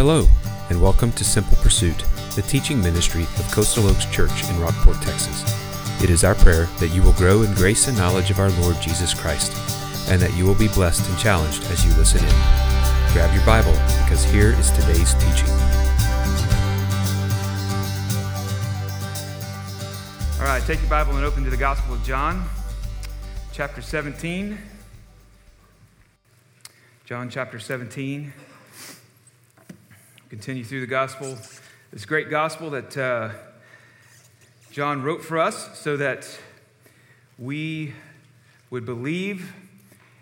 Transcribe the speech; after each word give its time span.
Hello, 0.00 0.26
and 0.70 0.80
welcome 0.80 1.12
to 1.12 1.24
Simple 1.24 1.58
Pursuit, 1.58 2.06
the 2.34 2.40
teaching 2.40 2.80
ministry 2.80 3.24
of 3.24 3.52
Coastal 3.52 3.86
Oaks 3.86 4.06
Church 4.06 4.48
in 4.48 4.58
Rockport, 4.58 4.96
Texas. 5.02 5.44
It 6.02 6.08
is 6.08 6.24
our 6.24 6.34
prayer 6.34 6.64
that 6.78 6.88
you 6.88 7.02
will 7.02 7.12
grow 7.12 7.42
in 7.42 7.52
grace 7.52 7.86
and 7.86 7.98
knowledge 7.98 8.30
of 8.30 8.38
our 8.38 8.48
Lord 8.62 8.80
Jesus 8.80 9.12
Christ, 9.12 9.52
and 10.08 10.18
that 10.22 10.34
you 10.38 10.46
will 10.46 10.54
be 10.54 10.68
blessed 10.68 11.06
and 11.06 11.18
challenged 11.18 11.64
as 11.64 11.84
you 11.84 11.92
listen 11.98 12.24
in. 12.24 12.30
Grab 13.12 13.34
your 13.34 13.44
Bible, 13.44 13.74
because 14.02 14.24
here 14.24 14.52
is 14.58 14.70
today's 14.70 15.12
teaching. 15.12 15.50
All 20.40 20.46
right, 20.46 20.62
take 20.66 20.80
your 20.80 20.88
Bible 20.88 21.14
and 21.16 21.26
open 21.26 21.44
to 21.44 21.50
the 21.50 21.58
Gospel 21.58 21.92
of 21.92 22.02
John, 22.04 22.48
chapter 23.52 23.82
17. 23.82 24.56
John 27.04 27.28
chapter 27.28 27.58
17. 27.58 28.32
Continue 30.30 30.62
through 30.62 30.80
the 30.80 30.86
Gospel, 30.86 31.36
this 31.92 32.04
great 32.04 32.30
Gospel 32.30 32.70
that 32.70 32.96
uh, 32.96 33.30
John 34.70 35.02
wrote 35.02 35.24
for 35.24 35.40
us 35.40 35.76
so 35.76 35.96
that 35.96 36.38
we 37.36 37.94
would 38.70 38.86
believe 38.86 39.52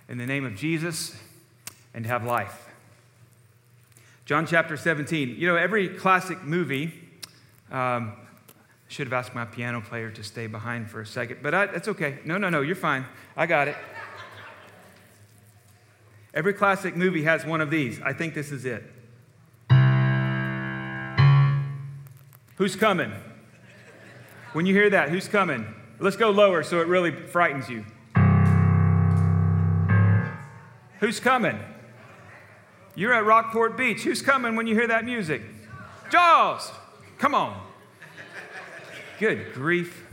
in 0.08 0.16
the 0.16 0.24
name 0.24 0.46
of 0.46 0.56
Jesus 0.56 1.14
and 1.92 2.06
have 2.06 2.24
life. 2.24 2.70
John 4.24 4.46
chapter 4.46 4.78
17. 4.78 5.36
You 5.36 5.46
know, 5.46 5.56
every 5.56 5.90
classic 5.90 6.42
movie. 6.42 6.94
Um, 7.70 8.14
should 8.88 9.06
have 9.06 9.12
asked 9.12 9.34
my 9.34 9.44
piano 9.44 9.82
player 9.82 10.10
to 10.10 10.24
stay 10.24 10.46
behind 10.46 10.90
for 10.90 11.02
a 11.02 11.06
second, 11.06 11.40
but 11.42 11.52
I, 11.52 11.66
that's 11.66 11.88
okay. 11.88 12.20
No, 12.24 12.38
no, 12.38 12.48
no, 12.48 12.62
you're 12.62 12.74
fine. 12.74 13.04
I 13.36 13.44
got 13.44 13.68
it. 13.68 13.76
Every 16.32 16.54
classic 16.54 16.96
movie 16.96 17.24
has 17.24 17.44
one 17.44 17.60
of 17.60 17.68
these. 17.68 18.00
I 18.00 18.14
think 18.14 18.32
this 18.32 18.50
is 18.50 18.64
it. 18.64 18.90
Who's 22.58 22.74
coming? 22.74 23.12
When 24.52 24.66
you 24.66 24.74
hear 24.74 24.90
that, 24.90 25.10
who's 25.10 25.28
coming? 25.28 25.64
Let's 26.00 26.16
go 26.16 26.30
lower 26.30 26.64
so 26.64 26.80
it 26.80 26.88
really 26.88 27.12
frightens 27.12 27.68
you. 27.68 27.84
Who's 30.98 31.20
coming? 31.20 31.56
You're 32.96 33.14
at 33.14 33.24
Rockport 33.24 33.76
Beach. 33.76 34.02
Who's 34.02 34.22
coming 34.22 34.56
when 34.56 34.66
you 34.66 34.74
hear 34.74 34.88
that 34.88 35.04
music? 35.04 35.42
Jaws! 36.10 36.68
Come 37.18 37.32
on. 37.32 37.64
Good 39.20 39.52
grief. 39.54 40.04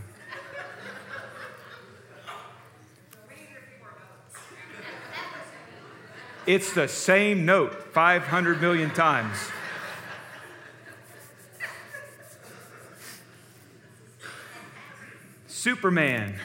It's 6.45 6.73
the 6.73 6.87
same 6.87 7.43
note 7.43 7.73
500 7.91 8.61
million 8.61 8.91
times. 8.91 9.35
Superman. 15.65 16.35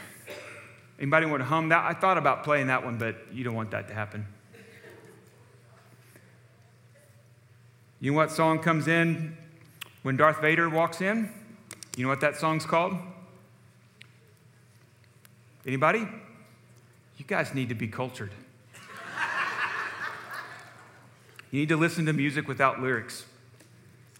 Anybody 0.98 1.26
want 1.26 1.42
to 1.42 1.44
hum 1.44 1.68
that? 1.68 1.84
I 1.84 1.92
thought 1.92 2.16
about 2.16 2.42
playing 2.42 2.68
that 2.68 2.86
one, 2.86 2.96
but 2.96 3.16
you 3.30 3.44
don't 3.44 3.54
want 3.54 3.70
that 3.72 3.86
to 3.88 3.92
happen. 3.92 4.26
You 8.00 8.12
know 8.12 8.16
what 8.16 8.30
song 8.30 8.60
comes 8.60 8.88
in 8.88 9.36
when 10.04 10.16
Darth 10.16 10.40
Vader 10.40 10.70
walks 10.70 11.02
in? 11.02 11.30
You 11.98 12.04
know 12.04 12.08
what 12.08 12.22
that 12.22 12.36
song's 12.36 12.64
called? 12.64 12.94
Anybody? 15.66 16.08
You 17.18 17.26
guys 17.26 17.52
need 17.52 17.68
to 17.68 17.74
be 17.74 17.88
cultured. 17.88 18.30
you 21.50 21.60
need 21.60 21.68
to 21.68 21.76
listen 21.76 22.06
to 22.06 22.14
music 22.14 22.48
without 22.48 22.80
lyrics. 22.80 23.26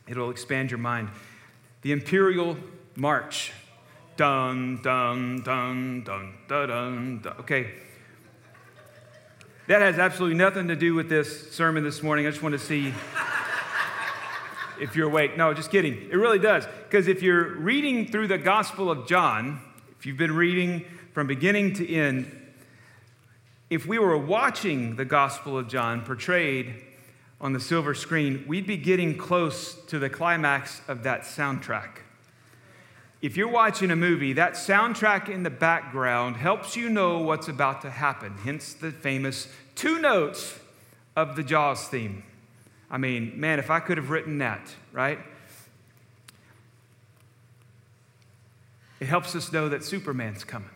It'll 0.06 0.28
expand 0.28 0.70
your 0.70 0.76
mind. 0.76 1.08
The 1.80 1.92
Imperial 1.92 2.58
March. 2.96 3.54
Dun, 4.20 4.78
dun, 4.82 5.40
dun, 5.40 6.02
dun, 6.02 6.34
dun, 6.46 7.22
dun. 7.22 7.34
Okay. 7.40 7.70
That 9.66 9.80
has 9.80 9.98
absolutely 9.98 10.36
nothing 10.36 10.68
to 10.68 10.76
do 10.76 10.92
with 10.92 11.08
this 11.08 11.50
sermon 11.52 11.84
this 11.84 12.02
morning. 12.02 12.26
I 12.26 12.30
just 12.30 12.42
want 12.42 12.52
to 12.52 12.58
see 12.58 12.92
if 14.78 14.94
you're 14.94 15.06
awake. 15.08 15.38
No, 15.38 15.54
just 15.54 15.70
kidding. 15.70 15.94
It 16.10 16.16
really 16.16 16.38
does. 16.38 16.66
Because 16.66 17.08
if 17.08 17.22
you're 17.22 17.54
reading 17.54 18.08
through 18.08 18.26
the 18.26 18.36
Gospel 18.36 18.90
of 18.90 19.08
John, 19.08 19.58
if 19.98 20.04
you've 20.04 20.18
been 20.18 20.36
reading 20.36 20.84
from 21.14 21.26
beginning 21.26 21.72
to 21.76 21.90
end, 21.90 22.30
if 23.70 23.86
we 23.86 23.98
were 23.98 24.18
watching 24.18 24.96
the 24.96 25.06
Gospel 25.06 25.56
of 25.56 25.66
John 25.66 26.02
portrayed 26.02 26.74
on 27.40 27.54
the 27.54 27.60
silver 27.60 27.94
screen, 27.94 28.44
we'd 28.46 28.66
be 28.66 28.76
getting 28.76 29.16
close 29.16 29.76
to 29.86 29.98
the 29.98 30.10
climax 30.10 30.82
of 30.88 31.04
that 31.04 31.22
soundtrack. 31.22 32.00
If 33.22 33.36
you're 33.36 33.48
watching 33.48 33.90
a 33.90 33.96
movie, 33.96 34.32
that 34.34 34.54
soundtrack 34.54 35.28
in 35.28 35.42
the 35.42 35.50
background 35.50 36.36
helps 36.36 36.74
you 36.74 36.88
know 36.88 37.18
what's 37.18 37.48
about 37.48 37.82
to 37.82 37.90
happen, 37.90 38.38
hence 38.44 38.72
the 38.72 38.90
famous 38.90 39.48
two 39.74 39.98
notes 39.98 40.58
of 41.16 41.36
the 41.36 41.42
Jaws 41.42 41.86
theme. 41.86 42.22
I 42.90 42.96
mean, 42.96 43.38
man, 43.38 43.58
if 43.58 43.70
I 43.70 43.78
could 43.78 43.98
have 43.98 44.10
written 44.10 44.38
that, 44.38 44.74
right? 44.92 45.18
It 49.00 49.06
helps 49.06 49.34
us 49.34 49.52
know 49.52 49.68
that 49.68 49.84
Superman's 49.84 50.44
coming. 50.44 50.70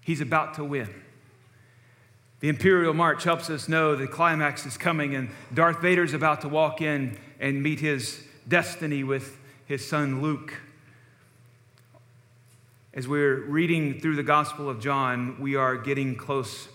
He's 0.00 0.20
about 0.20 0.54
to 0.54 0.64
win. 0.64 0.88
The 2.40 2.48
Imperial 2.48 2.92
March 2.92 3.24
helps 3.24 3.48
us 3.48 3.68
know 3.68 3.96
the 3.96 4.06
climax 4.06 4.66
is 4.66 4.76
coming 4.76 5.14
and 5.14 5.30
Darth 5.52 5.80
Vader's 5.80 6.12
about 6.12 6.42
to 6.42 6.48
walk 6.48 6.82
in 6.82 7.18
and 7.40 7.62
meet 7.62 7.80
his 7.80 8.22
destiny 8.46 9.04
with 9.04 9.38
his 9.66 9.86
son 9.86 10.20
Luke. 10.20 10.52
As 12.94 13.08
we're 13.08 13.40
reading 13.40 13.98
through 13.98 14.14
the 14.14 14.22
Gospel 14.22 14.70
of 14.70 14.78
John, 14.78 15.36
we 15.40 15.56
are 15.56 15.76
getting 15.76 16.14
close. 16.14 16.68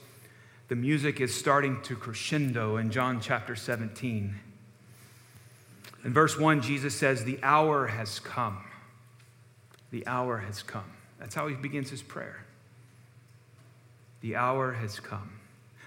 The 0.68 0.76
music 0.76 1.22
is 1.22 1.34
starting 1.34 1.82
to 1.84 1.96
crescendo 1.96 2.76
in 2.76 2.92
John 2.92 3.22
chapter 3.22 3.56
17. 3.56 4.36
In 6.04 6.14
verse 6.14 6.38
1, 6.38 6.62
Jesus 6.62 6.94
says, 6.94 7.24
The 7.24 7.40
hour 7.42 7.88
has 7.88 8.20
come. 8.20 8.58
The 9.92 10.06
hour 10.06 10.40
has 10.40 10.62
come. 10.62 10.92
That's 11.20 11.36
how 11.36 11.48
he 11.48 11.56
begins 11.56 11.90
his 11.90 12.02
prayer. 12.02 12.44
The 14.20 14.36
hour 14.36 14.74
has 14.74 15.00
come. 15.00 15.40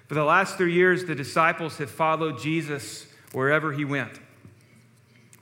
For 0.06 0.14
the 0.14 0.24
last 0.24 0.56
three 0.56 0.72
years, 0.72 1.04
the 1.04 1.14
disciples 1.14 1.76
have 1.76 1.90
followed 1.90 2.38
Jesus 2.38 3.06
wherever 3.32 3.70
he 3.70 3.84
went. 3.84 4.18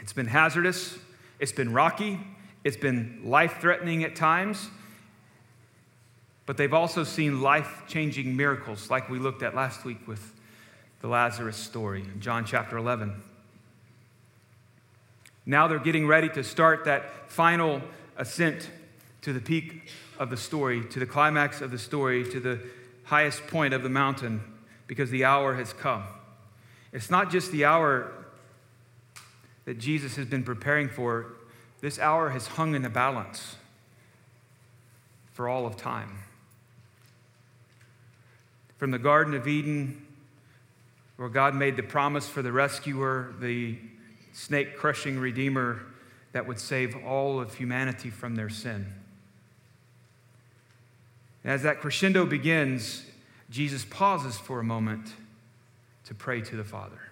It's 0.00 0.12
been 0.12 0.26
hazardous, 0.26 0.98
it's 1.38 1.52
been 1.52 1.72
rocky, 1.72 2.18
it's 2.64 2.76
been 2.76 3.20
life 3.24 3.58
threatening 3.60 4.02
at 4.02 4.16
times 4.16 4.68
but 6.50 6.56
they've 6.56 6.74
also 6.74 7.04
seen 7.04 7.40
life 7.40 7.84
changing 7.86 8.36
miracles, 8.36 8.90
like 8.90 9.08
we 9.08 9.20
looked 9.20 9.44
at 9.44 9.54
last 9.54 9.84
week 9.84 10.08
with 10.08 10.34
the 11.00 11.06
Lazarus 11.06 11.56
story 11.56 12.00
in 12.00 12.20
John 12.20 12.44
chapter 12.44 12.76
11. 12.76 13.22
Now 15.46 15.68
they're 15.68 15.78
getting 15.78 16.08
ready 16.08 16.28
to 16.30 16.42
start 16.42 16.86
that 16.86 17.30
final 17.30 17.80
ascent 18.16 18.68
to 19.22 19.32
the 19.32 19.38
peak 19.38 19.92
of 20.18 20.28
the 20.28 20.36
story, 20.36 20.84
to 20.86 20.98
the 20.98 21.06
climax 21.06 21.60
of 21.60 21.70
the 21.70 21.78
story, 21.78 22.28
to 22.32 22.40
the 22.40 22.58
highest 23.04 23.46
point 23.46 23.72
of 23.72 23.84
the 23.84 23.88
mountain, 23.88 24.42
because 24.88 25.08
the 25.10 25.24
hour 25.24 25.54
has 25.54 25.72
come. 25.72 26.02
It's 26.92 27.10
not 27.10 27.30
just 27.30 27.52
the 27.52 27.64
hour 27.64 28.10
that 29.66 29.78
Jesus 29.78 30.16
has 30.16 30.26
been 30.26 30.42
preparing 30.42 30.88
for, 30.88 31.26
this 31.80 32.00
hour 32.00 32.30
has 32.30 32.48
hung 32.48 32.74
in 32.74 32.82
the 32.82 32.90
balance 32.90 33.54
for 35.32 35.48
all 35.48 35.64
of 35.64 35.76
time 35.76 36.18
from 38.80 38.90
the 38.90 38.98
Garden 38.98 39.34
of 39.34 39.46
Eden, 39.46 40.06
where 41.16 41.28
God 41.28 41.54
made 41.54 41.76
the 41.76 41.82
promise 41.82 42.26
for 42.26 42.40
the 42.40 42.50
rescuer, 42.50 43.34
the 43.38 43.76
snake 44.32 44.74
crushing 44.74 45.18
Redeemer 45.18 45.82
that 46.32 46.46
would 46.48 46.58
save 46.58 46.96
all 47.04 47.38
of 47.38 47.52
humanity 47.52 48.08
from 48.08 48.36
their 48.36 48.48
sin. 48.48 48.86
As 51.44 51.62
that 51.62 51.80
crescendo 51.80 52.24
begins, 52.24 53.04
Jesus 53.50 53.84
pauses 53.84 54.38
for 54.38 54.60
a 54.60 54.64
moment 54.64 55.12
to 56.04 56.14
pray 56.14 56.40
to 56.40 56.56
the 56.56 56.64
Father. 56.64 57.02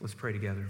Let's 0.00 0.14
pray 0.14 0.32
together. 0.32 0.68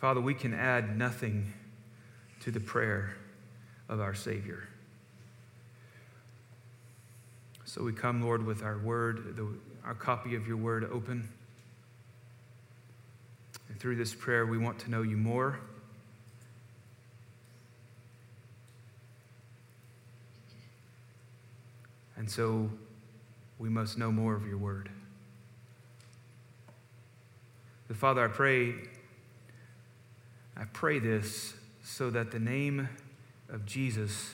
Father, 0.00 0.20
we 0.20 0.34
can 0.34 0.52
add 0.52 0.98
nothing 0.98 1.52
to 2.40 2.50
the 2.50 2.58
prayer 2.58 3.14
of 3.88 4.00
our 4.00 4.14
Savior. 4.14 4.68
So 7.64 7.82
we 7.82 7.92
come, 7.92 8.22
Lord, 8.22 8.44
with 8.44 8.62
our 8.62 8.78
word, 8.78 9.36
the, 9.36 9.46
our 9.84 9.94
copy 9.94 10.34
of 10.34 10.46
your 10.46 10.56
word 10.56 10.88
open. 10.90 11.28
And 13.68 13.78
through 13.78 13.96
this 13.96 14.14
prayer, 14.14 14.46
we 14.46 14.58
want 14.58 14.78
to 14.80 14.90
know 14.90 15.02
you 15.02 15.16
more. 15.16 15.58
And 22.16 22.30
so 22.30 22.70
we 23.58 23.68
must 23.68 23.98
know 23.98 24.10
more 24.10 24.34
of 24.34 24.46
your 24.46 24.58
word. 24.58 24.90
The 27.88 27.94
Father, 27.94 28.24
I 28.24 28.28
pray, 28.28 28.74
I 30.56 30.64
pray 30.72 30.98
this 30.98 31.54
so 31.82 32.10
that 32.10 32.30
the 32.30 32.38
name 32.38 32.88
of 33.50 33.66
Jesus 33.66 34.30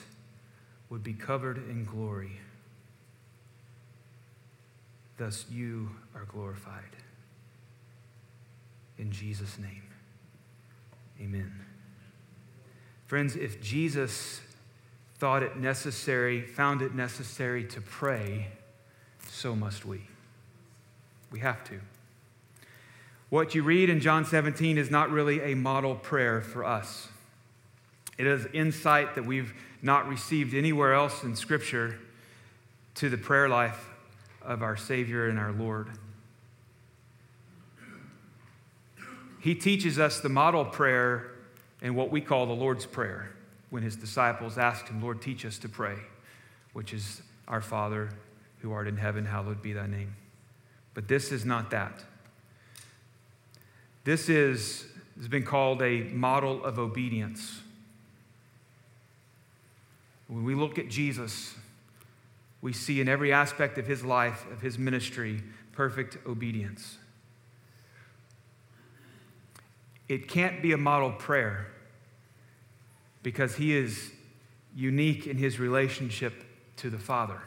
would 0.91 1.03
be 1.03 1.13
covered 1.13 1.59
in 1.69 1.85
glory. 1.85 2.41
Thus, 5.17 5.45
you 5.51 5.91
are 6.15 6.25
glorified. 6.25 6.83
In 8.99 9.11
Jesus' 9.11 9.59
name, 9.59 9.83
amen. 11.21 11.53
Friends, 13.07 13.37
if 13.37 13.63
Jesus 13.63 14.41
thought 15.19 15.43
it 15.43 15.57
necessary, 15.57 16.43
found 16.43 16.83
it 16.83 16.95
necessary 16.95 17.65
to 17.65 17.81
pray, 17.81 18.49
so 19.29 19.55
must 19.55 19.85
we. 19.85 20.03
We 21.31 21.41
have 21.41 21.65
to. 21.65 21.81
What 23.31 23.55
you 23.55 23.63
read 23.63 23.91
in 23.91 24.01
John 24.01 24.25
17 24.25 24.79
is 24.79 24.91
not 24.91 25.11
really 25.11 25.41
a 25.41 25.55
model 25.55 25.97
prayer 25.97 26.41
for 26.41 26.65
us. 26.65 27.09
It 28.17 28.27
is 28.27 28.47
insight 28.53 29.15
that 29.15 29.25
we've 29.25 29.53
not 29.83 30.09
received 30.09 30.55
anywhere 30.55 30.95
else 30.95 31.23
in 31.25 31.37
Scripture 31.37 31.99
to 32.97 33.09
the 33.09 33.19
prayer 33.19 33.49
life 33.49 33.89
of 34.43 34.63
our 34.63 34.77
Savior 34.77 35.29
and 35.29 35.39
our 35.39 35.53
Lord. 35.53 35.89
He 39.41 39.55
teaches 39.55 39.99
us 39.99 40.21
the 40.21 40.29
model 40.29 40.65
prayer 40.65 41.33
in 41.83 41.95
what 41.95 42.11
we 42.11 42.21
call 42.21 42.47
the 42.47 42.55
Lord's 42.55 42.87
Prayer 42.87 43.31
when 43.69 43.83
his 43.83 43.97
disciples 43.97 44.57
asked 44.57 44.89
him, 44.89 45.03
Lord, 45.03 45.21
teach 45.21 45.45
us 45.45 45.59
to 45.59 45.69
pray, 45.69 45.97
which 46.73 46.95
is 46.95 47.21
our 47.47 47.61
Father 47.61 48.09
who 48.61 48.73
art 48.73 48.89
in 48.89 48.97
heaven, 48.97 49.27
hallowed 49.27 49.61
be 49.61 49.75
thy 49.75 49.87
name. 49.87 50.15
But 50.95 51.09
this 51.09 51.31
is 51.31 51.45
not 51.45 51.71
that. 51.73 52.03
This 54.05 54.29
is, 54.31 54.87
has 55.19 55.29
been 55.29 55.43
called 55.43 55.83
a 55.83 56.05
model 56.05 56.65
of 56.65 56.79
obedience. 56.79 57.61
When 60.35 60.43
we 60.43 60.57
look 60.57 60.81
at 60.81 60.89
Jesus, 60.89 61.55
we 62.61 62.73
see 62.73 63.01
in 63.01 63.09
every 63.09 63.33
aspect 63.33 63.79
of 63.79 63.87
his 63.87 64.05
life, 64.05 64.45
of 64.51 64.61
his 64.61 64.77
ministry, 64.81 65.41
perfect 65.71 66.19
obedience. 66.27 66.99
It 70.09 70.27
can't 70.27 70.61
be 70.61 70.73
a 70.73 70.77
model 70.77 71.13
prayer 71.13 71.69
because 73.23 73.55
he 73.55 73.77
is 73.77 74.11
unique 74.75 75.29
in 75.29 75.37
his 75.37 75.61
relationship 75.61 76.35
to 76.79 76.91
the 76.91 76.99
Father. 76.99 77.41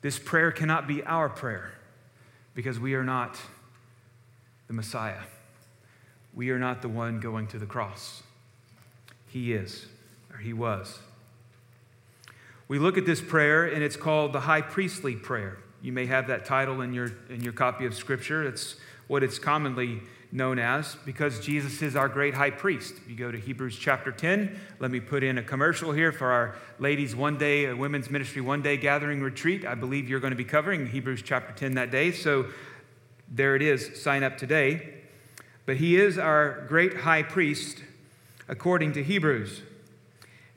This 0.00 0.18
prayer 0.18 0.50
cannot 0.50 0.88
be 0.88 1.04
our 1.04 1.28
prayer 1.28 1.74
because 2.54 2.80
we 2.80 2.94
are 2.94 3.04
not 3.04 3.38
the 4.66 4.72
Messiah. 4.72 5.22
We 6.34 6.50
are 6.50 6.58
not 6.58 6.82
the 6.82 6.88
one 6.88 7.20
going 7.20 7.46
to 7.48 7.58
the 7.60 7.66
cross. 7.66 8.24
He 9.28 9.52
is, 9.52 9.86
or 10.32 10.38
he 10.38 10.52
was. 10.52 10.98
We 12.70 12.78
look 12.78 12.96
at 12.96 13.04
this 13.04 13.20
prayer, 13.20 13.64
and 13.64 13.82
it's 13.82 13.96
called 13.96 14.32
the 14.32 14.38
high 14.38 14.60
priestly 14.60 15.16
prayer. 15.16 15.58
You 15.82 15.90
may 15.90 16.06
have 16.06 16.28
that 16.28 16.44
title 16.44 16.82
in 16.82 16.94
your, 16.94 17.10
in 17.28 17.40
your 17.40 17.52
copy 17.52 17.84
of 17.84 17.96
Scripture. 17.96 18.44
It's 18.44 18.76
what 19.08 19.24
it's 19.24 19.40
commonly 19.40 20.02
known 20.30 20.60
as 20.60 20.96
because 21.04 21.44
Jesus 21.44 21.82
is 21.82 21.96
our 21.96 22.08
great 22.08 22.32
high 22.32 22.52
priest. 22.52 22.94
You 23.08 23.16
go 23.16 23.32
to 23.32 23.38
Hebrews 23.38 23.76
chapter 23.76 24.12
10. 24.12 24.56
Let 24.78 24.92
me 24.92 25.00
put 25.00 25.24
in 25.24 25.36
a 25.36 25.42
commercial 25.42 25.90
here 25.90 26.12
for 26.12 26.30
our 26.30 26.54
ladies' 26.78 27.16
one 27.16 27.36
day, 27.38 27.64
a 27.64 27.74
women's 27.74 28.08
ministry 28.08 28.40
one 28.40 28.62
day 28.62 28.76
gathering 28.76 29.20
retreat. 29.20 29.66
I 29.66 29.74
believe 29.74 30.08
you're 30.08 30.20
going 30.20 30.30
to 30.30 30.36
be 30.36 30.44
covering 30.44 30.86
Hebrews 30.86 31.22
chapter 31.22 31.52
10 31.52 31.74
that 31.74 31.90
day. 31.90 32.12
So 32.12 32.46
there 33.28 33.56
it 33.56 33.62
is. 33.62 34.00
Sign 34.00 34.22
up 34.22 34.38
today. 34.38 34.94
But 35.66 35.78
he 35.78 35.96
is 35.96 36.18
our 36.18 36.64
great 36.68 36.98
high 36.98 37.24
priest 37.24 37.82
according 38.46 38.92
to 38.92 39.02
Hebrews. 39.02 39.62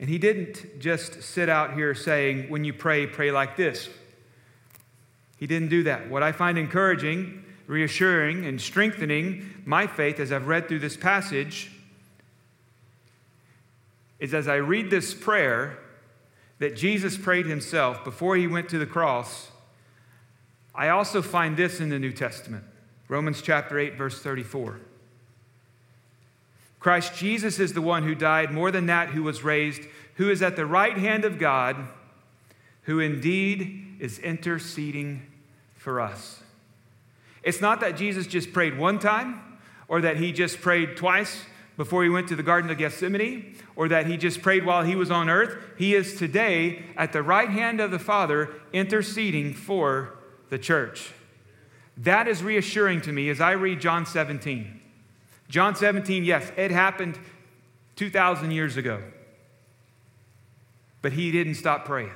And 0.00 0.08
he 0.08 0.18
didn't 0.18 0.80
just 0.80 1.22
sit 1.22 1.48
out 1.48 1.74
here 1.74 1.94
saying, 1.94 2.50
when 2.50 2.64
you 2.64 2.72
pray, 2.72 3.06
pray 3.06 3.30
like 3.30 3.56
this. 3.56 3.88
He 5.36 5.46
didn't 5.46 5.68
do 5.68 5.84
that. 5.84 6.10
What 6.10 6.22
I 6.22 6.32
find 6.32 6.58
encouraging, 6.58 7.44
reassuring, 7.66 8.44
and 8.46 8.60
strengthening 8.60 9.62
my 9.64 9.86
faith 9.86 10.18
as 10.18 10.32
I've 10.32 10.46
read 10.46 10.68
through 10.68 10.80
this 10.80 10.96
passage 10.96 11.70
is 14.18 14.34
as 14.34 14.48
I 14.48 14.56
read 14.56 14.90
this 14.90 15.14
prayer 15.14 15.78
that 16.58 16.76
Jesus 16.76 17.16
prayed 17.16 17.46
himself 17.46 18.04
before 18.04 18.36
he 18.36 18.46
went 18.46 18.68
to 18.70 18.78
the 18.78 18.86
cross, 18.86 19.50
I 20.74 20.88
also 20.88 21.22
find 21.22 21.56
this 21.56 21.80
in 21.80 21.88
the 21.88 21.98
New 21.98 22.12
Testament 22.12 22.64
Romans 23.08 23.42
chapter 23.42 23.78
8, 23.78 23.96
verse 23.96 24.20
34. 24.20 24.80
Christ 26.84 27.14
Jesus 27.14 27.58
is 27.58 27.72
the 27.72 27.80
one 27.80 28.02
who 28.02 28.14
died, 28.14 28.52
more 28.52 28.70
than 28.70 28.84
that, 28.86 29.08
who 29.08 29.22
was 29.22 29.42
raised, 29.42 29.80
who 30.16 30.28
is 30.28 30.42
at 30.42 30.54
the 30.54 30.66
right 30.66 30.98
hand 30.98 31.24
of 31.24 31.38
God, 31.38 31.76
who 32.82 33.00
indeed 33.00 33.96
is 34.00 34.18
interceding 34.18 35.22
for 35.76 35.98
us. 35.98 36.42
It's 37.42 37.62
not 37.62 37.80
that 37.80 37.96
Jesus 37.96 38.26
just 38.26 38.52
prayed 38.52 38.76
one 38.76 38.98
time, 38.98 39.40
or 39.88 40.02
that 40.02 40.18
he 40.18 40.30
just 40.30 40.60
prayed 40.60 40.94
twice 40.94 41.46
before 41.78 42.04
he 42.04 42.10
went 42.10 42.28
to 42.28 42.36
the 42.36 42.42
Garden 42.42 42.70
of 42.70 42.76
Gethsemane, 42.76 43.56
or 43.76 43.88
that 43.88 44.06
he 44.06 44.18
just 44.18 44.42
prayed 44.42 44.66
while 44.66 44.82
he 44.82 44.94
was 44.94 45.10
on 45.10 45.30
earth. 45.30 45.56
He 45.78 45.94
is 45.94 46.18
today 46.18 46.84
at 46.98 47.14
the 47.14 47.22
right 47.22 47.48
hand 47.48 47.80
of 47.80 47.92
the 47.92 47.98
Father 47.98 48.50
interceding 48.74 49.54
for 49.54 50.18
the 50.50 50.58
church. 50.58 51.12
That 51.96 52.28
is 52.28 52.42
reassuring 52.42 53.00
to 53.00 53.12
me 53.12 53.30
as 53.30 53.40
I 53.40 53.52
read 53.52 53.80
John 53.80 54.04
17. 54.04 54.82
John 55.48 55.76
17, 55.76 56.24
yes, 56.24 56.50
it 56.56 56.70
happened 56.70 57.18
2,000 57.96 58.50
years 58.50 58.76
ago. 58.76 59.02
But 61.02 61.12
he 61.12 61.30
didn't 61.30 61.54
stop 61.54 61.84
praying. 61.84 62.12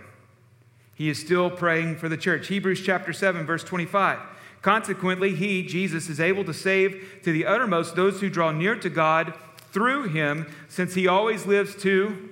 He 0.95 1.09
is 1.09 1.21
still 1.21 1.51
praying 1.51 1.97
for 1.97 2.09
the 2.09 2.17
church. 2.17 2.49
Hebrews 2.49 2.83
chapter 2.85 3.13
7, 3.13 3.47
verse 3.47 3.63
25. 3.63 4.19
Consequently, 4.63 5.35
he, 5.35 5.63
Jesus, 5.63 6.09
is 6.09 6.19
able 6.19 6.45
to 6.45 6.55
save 6.55 7.21
to 7.23 7.33
the 7.33 7.47
uttermost 7.47 7.95
those 7.95 8.21
who 8.21 8.29
draw 8.29 8.51
near 8.51 8.75
to 8.75 8.91
God 8.91 9.35
through 9.71 10.09
him, 10.09 10.53
since 10.69 10.95
he 10.95 11.07
always 11.07 11.47
lives 11.47 11.77
to 11.83 12.31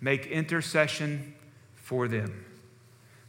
make 0.00 0.26
intercession 0.26 1.34
for 1.74 2.08
them. 2.08 2.45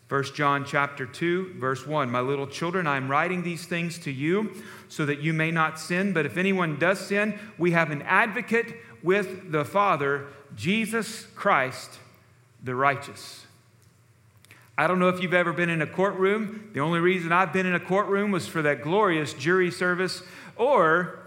1 0.10 0.24
John 0.36 0.64
chapter 0.66 1.06
2 1.06 1.56
verse 1.58 1.86
1 1.86 2.10
My 2.10 2.22
little 2.22 2.48
children 2.48 2.88
I 2.88 2.96
am 2.96 3.12
writing 3.12 3.44
these 3.44 3.66
things 3.66 3.98
to 4.00 4.12
you 4.12 4.54
so 4.88 5.06
that 5.06 5.20
you 5.20 5.34
may 5.34 5.52
not 5.52 5.80
sin. 5.80 6.14
But 6.14 6.26
if 6.26 6.38
anyone 6.38 6.80
does 6.80 7.00
sin 7.00 7.38
we 7.58 7.72
have 7.72 7.92
an 7.92 8.02
advocate 8.04 8.78
with 9.04 9.52
the 9.52 9.66
Father 9.66 10.28
Jesus 10.56 11.28
Christ 11.36 12.00
the 12.64 12.74
righteous. 12.74 13.46
I 14.78 14.88
don't 14.88 15.00
know 15.00 15.10
if 15.10 15.22
you've 15.22 15.34
ever 15.34 15.52
been 15.52 15.70
in 15.70 15.82
a 15.82 15.88
courtroom. 15.88 16.70
The 16.74 16.80
only 16.80 17.00
reason 17.00 17.32
I've 17.32 17.52
been 17.52 17.66
in 17.66 17.74
a 17.74 17.80
courtroom 17.80 18.32
was 18.32 18.48
for 18.48 18.62
that 18.62 18.84
glorious 18.84 19.34
jury 19.34 19.72
service 19.72 20.22
or 20.56 21.20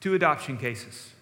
two 0.00 0.14
adoption 0.14 0.58
cases. 0.58 1.12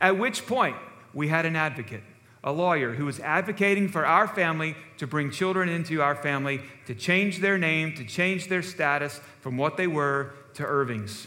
At 0.00 0.18
which 0.18 0.46
point 0.46 0.76
we 1.12 1.28
had 1.28 1.44
an 1.44 1.56
advocate 1.56 2.02
a 2.44 2.52
lawyer 2.52 2.92
who 2.92 3.06
was 3.06 3.18
advocating 3.20 3.88
for 3.88 4.06
our 4.06 4.28
family 4.28 4.76
to 4.98 5.06
bring 5.06 5.30
children 5.30 5.68
into 5.68 6.02
our 6.02 6.14
family, 6.14 6.60
to 6.86 6.94
change 6.94 7.38
their 7.38 7.56
name, 7.56 7.94
to 7.94 8.04
change 8.04 8.48
their 8.48 8.62
status 8.62 9.20
from 9.40 9.56
what 9.56 9.78
they 9.78 9.86
were 9.86 10.30
to 10.52 10.62
Irvings. 10.62 11.26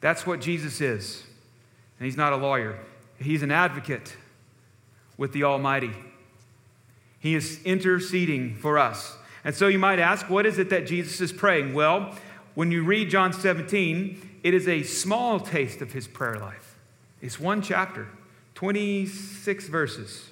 That's 0.00 0.26
what 0.26 0.40
Jesus 0.40 0.80
is. 0.80 1.22
And 1.98 2.06
he's 2.06 2.16
not 2.16 2.32
a 2.32 2.36
lawyer, 2.36 2.78
he's 3.18 3.42
an 3.42 3.52
advocate 3.52 4.16
with 5.16 5.32
the 5.32 5.44
Almighty. 5.44 5.92
He 7.20 7.36
is 7.36 7.62
interceding 7.62 8.56
for 8.56 8.80
us. 8.80 9.16
And 9.44 9.54
so 9.54 9.68
you 9.68 9.78
might 9.78 10.00
ask, 10.00 10.28
what 10.28 10.44
is 10.44 10.58
it 10.58 10.70
that 10.70 10.88
Jesus 10.88 11.20
is 11.20 11.32
praying? 11.32 11.72
Well, 11.72 12.16
when 12.56 12.72
you 12.72 12.82
read 12.82 13.10
John 13.10 13.32
17, 13.32 14.40
it 14.42 14.54
is 14.54 14.66
a 14.66 14.82
small 14.82 15.38
taste 15.38 15.80
of 15.82 15.92
his 15.92 16.08
prayer 16.08 16.40
life. 16.40 16.61
It's 17.22 17.38
one 17.40 17.62
chapter, 17.62 18.08
26 18.56 19.68
verses. 19.68 20.28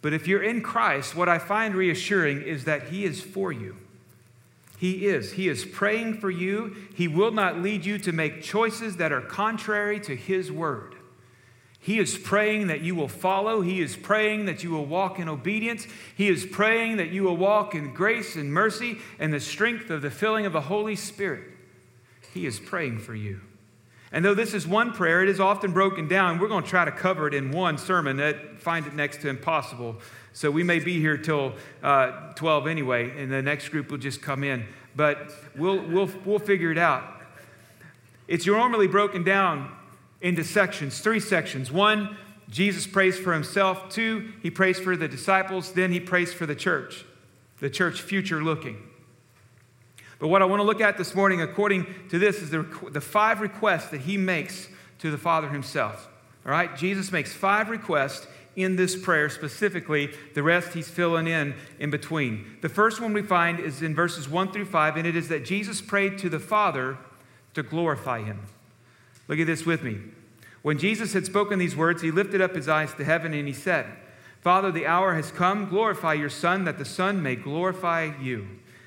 But 0.00 0.12
if 0.12 0.28
you're 0.28 0.42
in 0.42 0.62
Christ, 0.62 1.16
what 1.16 1.28
I 1.28 1.40
find 1.40 1.74
reassuring 1.74 2.42
is 2.42 2.64
that 2.64 2.84
He 2.84 3.04
is 3.04 3.20
for 3.20 3.50
you. 3.50 3.76
He 4.78 5.06
is. 5.06 5.32
He 5.32 5.48
is 5.48 5.64
praying 5.64 6.20
for 6.20 6.30
you. 6.30 6.76
He 6.94 7.08
will 7.08 7.32
not 7.32 7.60
lead 7.60 7.84
you 7.84 7.98
to 7.98 8.12
make 8.12 8.42
choices 8.42 8.98
that 8.98 9.10
are 9.10 9.22
contrary 9.22 9.98
to 10.00 10.14
His 10.14 10.52
word. 10.52 10.94
He 11.80 11.98
is 11.98 12.18
praying 12.18 12.68
that 12.68 12.82
you 12.82 12.94
will 12.94 13.08
follow. 13.08 13.62
He 13.62 13.80
is 13.80 13.96
praying 13.96 14.46
that 14.46 14.62
you 14.62 14.70
will 14.70 14.86
walk 14.86 15.18
in 15.18 15.28
obedience. 15.28 15.86
He 16.16 16.28
is 16.28 16.44
praying 16.44 16.98
that 16.98 17.10
you 17.10 17.24
will 17.24 17.36
walk 17.36 17.74
in 17.74 17.92
grace 17.92 18.36
and 18.36 18.52
mercy 18.52 18.98
and 19.18 19.32
the 19.32 19.40
strength 19.40 19.90
of 19.90 20.02
the 20.02 20.10
filling 20.10 20.46
of 20.46 20.52
the 20.52 20.62
Holy 20.62 20.96
Spirit. 20.96 21.44
He 22.36 22.44
is 22.44 22.60
praying 22.60 22.98
for 22.98 23.14
you. 23.14 23.40
And 24.12 24.22
though 24.22 24.34
this 24.34 24.52
is 24.52 24.66
one 24.66 24.92
prayer, 24.92 25.22
it 25.22 25.30
is 25.30 25.40
often 25.40 25.72
broken 25.72 26.06
down. 26.06 26.38
We're 26.38 26.48
going 26.48 26.64
to 26.64 26.68
try 26.68 26.84
to 26.84 26.92
cover 26.92 27.26
it 27.26 27.32
in 27.32 27.50
one 27.50 27.78
sermon. 27.78 28.18
That 28.18 28.60
find 28.60 28.86
it 28.86 28.92
next 28.92 29.22
to 29.22 29.30
impossible. 29.30 29.96
So 30.34 30.50
we 30.50 30.62
may 30.62 30.78
be 30.78 31.00
here 31.00 31.16
till 31.16 31.54
uh, 31.82 32.34
12 32.34 32.66
anyway, 32.66 33.10
and 33.18 33.32
the 33.32 33.40
next 33.40 33.70
group 33.70 33.90
will 33.90 33.96
just 33.96 34.20
come 34.20 34.44
in. 34.44 34.66
But 34.94 35.32
we'll, 35.56 35.80
we'll, 35.80 36.10
we'll 36.26 36.38
figure 36.38 36.70
it 36.70 36.76
out. 36.76 37.04
It's 38.28 38.46
normally 38.46 38.86
broken 38.86 39.24
down 39.24 39.74
into 40.20 40.44
sections, 40.44 41.00
three 41.00 41.20
sections. 41.20 41.72
One, 41.72 42.18
Jesus 42.50 42.86
prays 42.86 43.18
for 43.18 43.32
himself. 43.32 43.88
Two, 43.88 44.32
he 44.42 44.50
prays 44.50 44.78
for 44.78 44.94
the 44.94 45.08
disciples. 45.08 45.72
Then 45.72 45.90
he 45.90 46.00
prays 46.00 46.34
for 46.34 46.44
the 46.44 46.54
church, 46.54 47.06
the 47.60 47.70
church 47.70 48.02
future 48.02 48.44
looking. 48.44 48.76
But 50.18 50.28
what 50.28 50.42
I 50.42 50.46
want 50.46 50.60
to 50.60 50.64
look 50.64 50.80
at 50.80 50.96
this 50.96 51.14
morning, 51.14 51.42
according 51.42 51.86
to 52.08 52.18
this, 52.18 52.40
is 52.40 52.50
the, 52.50 52.66
the 52.90 53.00
five 53.00 53.40
requests 53.40 53.88
that 53.88 54.02
he 54.02 54.16
makes 54.16 54.68
to 55.00 55.10
the 55.10 55.18
Father 55.18 55.48
himself. 55.48 56.08
All 56.44 56.52
right? 56.52 56.74
Jesus 56.76 57.12
makes 57.12 57.32
five 57.32 57.68
requests 57.68 58.26
in 58.54 58.76
this 58.76 58.96
prayer 58.96 59.28
specifically. 59.28 60.10
The 60.34 60.42
rest 60.42 60.72
he's 60.72 60.88
filling 60.88 61.26
in 61.26 61.54
in 61.78 61.90
between. 61.90 62.56
The 62.62 62.68
first 62.70 63.00
one 63.00 63.12
we 63.12 63.22
find 63.22 63.60
is 63.60 63.82
in 63.82 63.94
verses 63.94 64.28
1 64.28 64.52
through 64.52 64.64
5, 64.64 64.96
and 64.96 65.06
it 65.06 65.16
is 65.16 65.28
that 65.28 65.44
Jesus 65.44 65.82
prayed 65.82 66.16
to 66.18 66.30
the 66.30 66.40
Father 66.40 66.96
to 67.52 67.62
glorify 67.62 68.22
him. 68.22 68.40
Look 69.28 69.38
at 69.38 69.46
this 69.46 69.66
with 69.66 69.82
me. 69.82 69.98
When 70.62 70.78
Jesus 70.78 71.12
had 71.12 71.26
spoken 71.26 71.58
these 71.58 71.76
words, 71.76 72.00
he 72.00 72.10
lifted 72.10 72.40
up 72.40 72.54
his 72.54 72.68
eyes 72.68 72.92
to 72.94 73.04
heaven 73.04 73.34
and 73.34 73.46
he 73.46 73.54
said, 73.54 73.86
Father, 74.40 74.72
the 74.72 74.86
hour 74.86 75.14
has 75.14 75.30
come. 75.30 75.68
Glorify 75.68 76.14
your 76.14 76.30
Son, 76.30 76.64
that 76.64 76.78
the 76.78 76.84
Son 76.84 77.22
may 77.22 77.36
glorify 77.36 78.12
you 78.20 78.48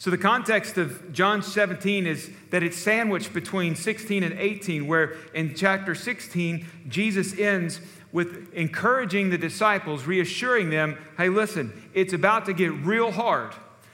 So, 0.00 0.08
the 0.08 0.16
context 0.16 0.78
of 0.78 1.12
John 1.12 1.42
17 1.42 2.06
is 2.06 2.30
that 2.48 2.62
it's 2.62 2.78
sandwiched 2.78 3.34
between 3.34 3.76
16 3.76 4.22
and 4.22 4.32
18, 4.32 4.86
where 4.86 5.16
in 5.34 5.54
chapter 5.54 5.94
16, 5.94 6.66
Jesus 6.88 7.38
ends 7.38 7.82
with 8.10 8.50
encouraging 8.54 9.28
the 9.28 9.36
disciples, 9.36 10.06
reassuring 10.06 10.70
them 10.70 10.96
hey, 11.18 11.28
listen, 11.28 11.90
it's 11.92 12.14
about 12.14 12.46
to 12.46 12.54
get 12.54 12.72
real 12.72 13.12
hard. 13.12 13.52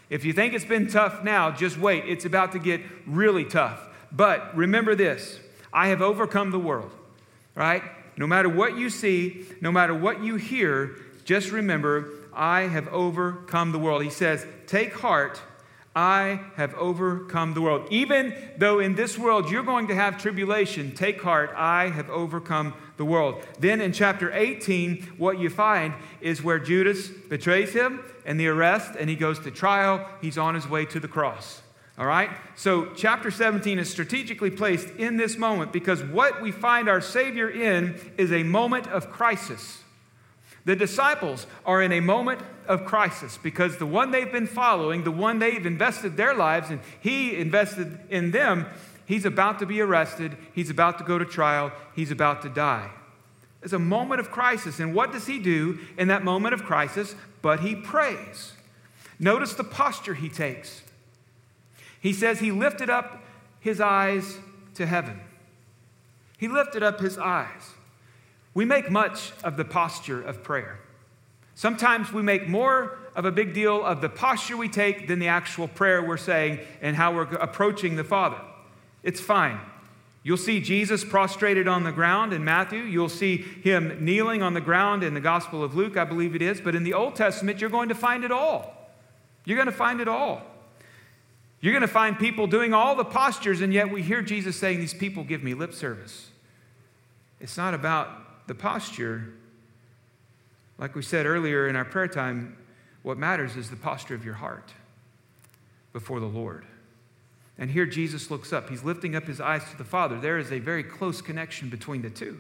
If 0.08 0.24
you 0.24 0.32
think 0.32 0.54
it's 0.54 0.64
been 0.64 0.86
tough 0.86 1.24
now, 1.24 1.50
just 1.50 1.76
wait. 1.76 2.04
It's 2.06 2.24
about 2.24 2.52
to 2.52 2.60
get 2.60 2.82
really 3.04 3.44
tough. 3.44 3.80
But 4.12 4.56
remember 4.56 4.94
this 4.94 5.40
I 5.72 5.88
have 5.88 6.02
overcome 6.02 6.52
the 6.52 6.60
world, 6.60 6.92
right? 7.56 7.82
No 8.16 8.28
matter 8.28 8.48
what 8.48 8.78
you 8.78 8.90
see, 8.90 9.44
no 9.60 9.72
matter 9.72 9.92
what 9.92 10.22
you 10.22 10.36
hear, 10.36 10.98
just 11.24 11.50
remember, 11.50 12.10
I 12.32 12.60
have 12.60 12.86
overcome 12.94 13.72
the 13.72 13.80
world. 13.80 14.04
He 14.04 14.10
says, 14.10 14.46
Take 14.68 14.94
heart 14.94 15.42
I 15.96 16.40
have 16.56 16.74
overcome 16.74 17.54
the 17.54 17.62
world. 17.62 17.88
Even 17.90 18.34
though 18.58 18.80
in 18.80 18.94
this 18.94 19.18
world 19.18 19.50
you're 19.50 19.62
going 19.62 19.88
to 19.88 19.94
have 19.94 20.20
tribulation, 20.20 20.94
take 20.94 21.22
heart, 21.22 21.50
I 21.56 21.88
have 21.88 22.10
overcome 22.10 22.74
the 22.98 23.04
world. 23.06 23.42
Then 23.58 23.80
in 23.80 23.92
chapter 23.92 24.30
18, 24.30 25.14
what 25.16 25.38
you 25.38 25.48
find 25.48 25.94
is 26.20 26.42
where 26.42 26.58
Judas 26.58 27.08
betrays 27.08 27.72
him 27.72 28.00
and 28.26 28.38
the 28.38 28.48
arrest, 28.48 28.94
and 28.98 29.08
he 29.08 29.16
goes 29.16 29.38
to 29.40 29.50
trial. 29.50 30.06
He's 30.20 30.36
on 30.36 30.54
his 30.54 30.68
way 30.68 30.84
to 30.84 31.00
the 31.00 31.08
cross. 31.08 31.62
All 31.98 32.06
right? 32.06 32.28
So, 32.56 32.92
chapter 32.94 33.30
17 33.30 33.78
is 33.78 33.88
strategically 33.88 34.50
placed 34.50 34.90
in 34.96 35.16
this 35.16 35.38
moment 35.38 35.72
because 35.72 36.02
what 36.02 36.42
we 36.42 36.52
find 36.52 36.90
our 36.90 37.00
Savior 37.00 37.48
in 37.48 37.98
is 38.18 38.32
a 38.32 38.42
moment 38.42 38.86
of 38.88 39.10
crisis. 39.10 39.82
The 40.66 40.76
disciples 40.76 41.46
are 41.64 41.80
in 41.80 41.92
a 41.92 42.00
moment 42.00 42.40
of 42.66 42.84
crisis 42.84 43.38
because 43.40 43.78
the 43.78 43.86
one 43.86 44.10
they've 44.10 44.30
been 44.30 44.48
following, 44.48 45.04
the 45.04 45.12
one 45.12 45.38
they've 45.38 45.64
invested 45.64 46.16
their 46.16 46.34
lives 46.34 46.70
in, 46.70 46.80
he 47.00 47.36
invested 47.36 48.00
in 48.10 48.32
them, 48.32 48.66
he's 49.06 49.24
about 49.24 49.60
to 49.60 49.66
be 49.66 49.80
arrested, 49.80 50.36
he's 50.52 50.68
about 50.68 50.98
to 50.98 51.04
go 51.04 51.18
to 51.18 51.24
trial, 51.24 51.70
he's 51.94 52.10
about 52.10 52.42
to 52.42 52.48
die. 52.48 52.90
It's 53.62 53.72
a 53.72 53.78
moment 53.78 54.20
of 54.20 54.32
crisis. 54.32 54.80
And 54.80 54.92
what 54.92 55.12
does 55.12 55.28
he 55.28 55.38
do 55.38 55.78
in 55.96 56.08
that 56.08 56.24
moment 56.24 56.52
of 56.52 56.64
crisis? 56.64 57.14
But 57.42 57.60
he 57.60 57.76
prays. 57.76 58.52
Notice 59.20 59.54
the 59.54 59.64
posture 59.64 60.14
he 60.14 60.28
takes. 60.28 60.82
He 62.00 62.12
says 62.12 62.40
he 62.40 62.50
lifted 62.50 62.90
up 62.90 63.22
his 63.60 63.80
eyes 63.80 64.38
to 64.74 64.84
heaven. 64.84 65.20
He 66.38 66.48
lifted 66.48 66.82
up 66.82 66.98
his 66.98 67.18
eyes. 67.18 67.75
We 68.56 68.64
make 68.64 68.90
much 68.90 69.32
of 69.44 69.58
the 69.58 69.66
posture 69.66 70.22
of 70.22 70.42
prayer. 70.42 70.80
Sometimes 71.54 72.10
we 72.10 72.22
make 72.22 72.48
more 72.48 72.98
of 73.14 73.26
a 73.26 73.30
big 73.30 73.52
deal 73.52 73.84
of 73.84 74.00
the 74.00 74.08
posture 74.08 74.56
we 74.56 74.70
take 74.70 75.08
than 75.08 75.18
the 75.18 75.28
actual 75.28 75.68
prayer 75.68 76.02
we're 76.02 76.16
saying 76.16 76.60
and 76.80 76.96
how 76.96 77.14
we're 77.14 77.24
approaching 77.34 77.96
the 77.96 78.02
Father. 78.02 78.40
It's 79.02 79.20
fine. 79.20 79.60
You'll 80.22 80.38
see 80.38 80.62
Jesus 80.62 81.04
prostrated 81.04 81.68
on 81.68 81.84
the 81.84 81.92
ground 81.92 82.32
in 82.32 82.46
Matthew. 82.46 82.78
You'll 82.78 83.10
see 83.10 83.36
him 83.36 84.02
kneeling 84.02 84.42
on 84.42 84.54
the 84.54 84.62
ground 84.62 85.04
in 85.04 85.12
the 85.12 85.20
Gospel 85.20 85.62
of 85.62 85.74
Luke, 85.74 85.98
I 85.98 86.04
believe 86.04 86.34
it 86.34 86.40
is. 86.40 86.58
But 86.58 86.74
in 86.74 86.82
the 86.82 86.94
Old 86.94 87.14
Testament, 87.14 87.60
you're 87.60 87.68
going 87.68 87.90
to 87.90 87.94
find 87.94 88.24
it 88.24 88.32
all. 88.32 88.90
You're 89.44 89.58
going 89.58 89.66
to 89.66 89.70
find 89.72 90.00
it 90.00 90.08
all. 90.08 90.40
You're 91.60 91.74
going 91.74 91.82
to 91.82 91.88
find 91.88 92.18
people 92.18 92.46
doing 92.46 92.72
all 92.72 92.94
the 92.94 93.04
postures, 93.04 93.60
and 93.60 93.70
yet 93.70 93.90
we 93.90 94.00
hear 94.00 94.22
Jesus 94.22 94.56
saying, 94.56 94.80
These 94.80 94.94
people 94.94 95.24
give 95.24 95.42
me 95.42 95.52
lip 95.52 95.74
service. 95.74 96.30
It's 97.38 97.58
not 97.58 97.74
about 97.74 98.25
the 98.46 98.54
posture, 98.54 99.32
like 100.78 100.94
we 100.94 101.02
said 101.02 101.26
earlier 101.26 101.68
in 101.68 101.76
our 101.76 101.84
prayer 101.84 102.08
time, 102.08 102.56
what 103.02 103.18
matters 103.18 103.56
is 103.56 103.70
the 103.70 103.76
posture 103.76 104.14
of 104.14 104.24
your 104.24 104.34
heart 104.34 104.72
before 105.92 106.20
the 106.20 106.26
Lord. 106.26 106.66
And 107.58 107.70
here 107.70 107.86
Jesus 107.86 108.30
looks 108.30 108.52
up. 108.52 108.68
He's 108.68 108.82
lifting 108.84 109.16
up 109.16 109.24
his 109.24 109.40
eyes 109.40 109.62
to 109.70 109.78
the 109.78 109.84
Father. 109.84 110.20
There 110.20 110.38
is 110.38 110.52
a 110.52 110.58
very 110.58 110.82
close 110.82 111.22
connection 111.22 111.70
between 111.70 112.02
the 112.02 112.10
two. 112.10 112.38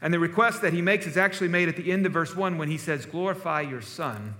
And 0.00 0.12
the 0.12 0.18
request 0.18 0.62
that 0.62 0.72
he 0.72 0.82
makes 0.82 1.06
is 1.06 1.16
actually 1.16 1.48
made 1.48 1.68
at 1.68 1.76
the 1.76 1.90
end 1.90 2.06
of 2.06 2.12
verse 2.12 2.34
1 2.34 2.58
when 2.58 2.68
he 2.68 2.78
says, 2.78 3.06
Glorify 3.06 3.62
your 3.62 3.82
Son, 3.82 4.34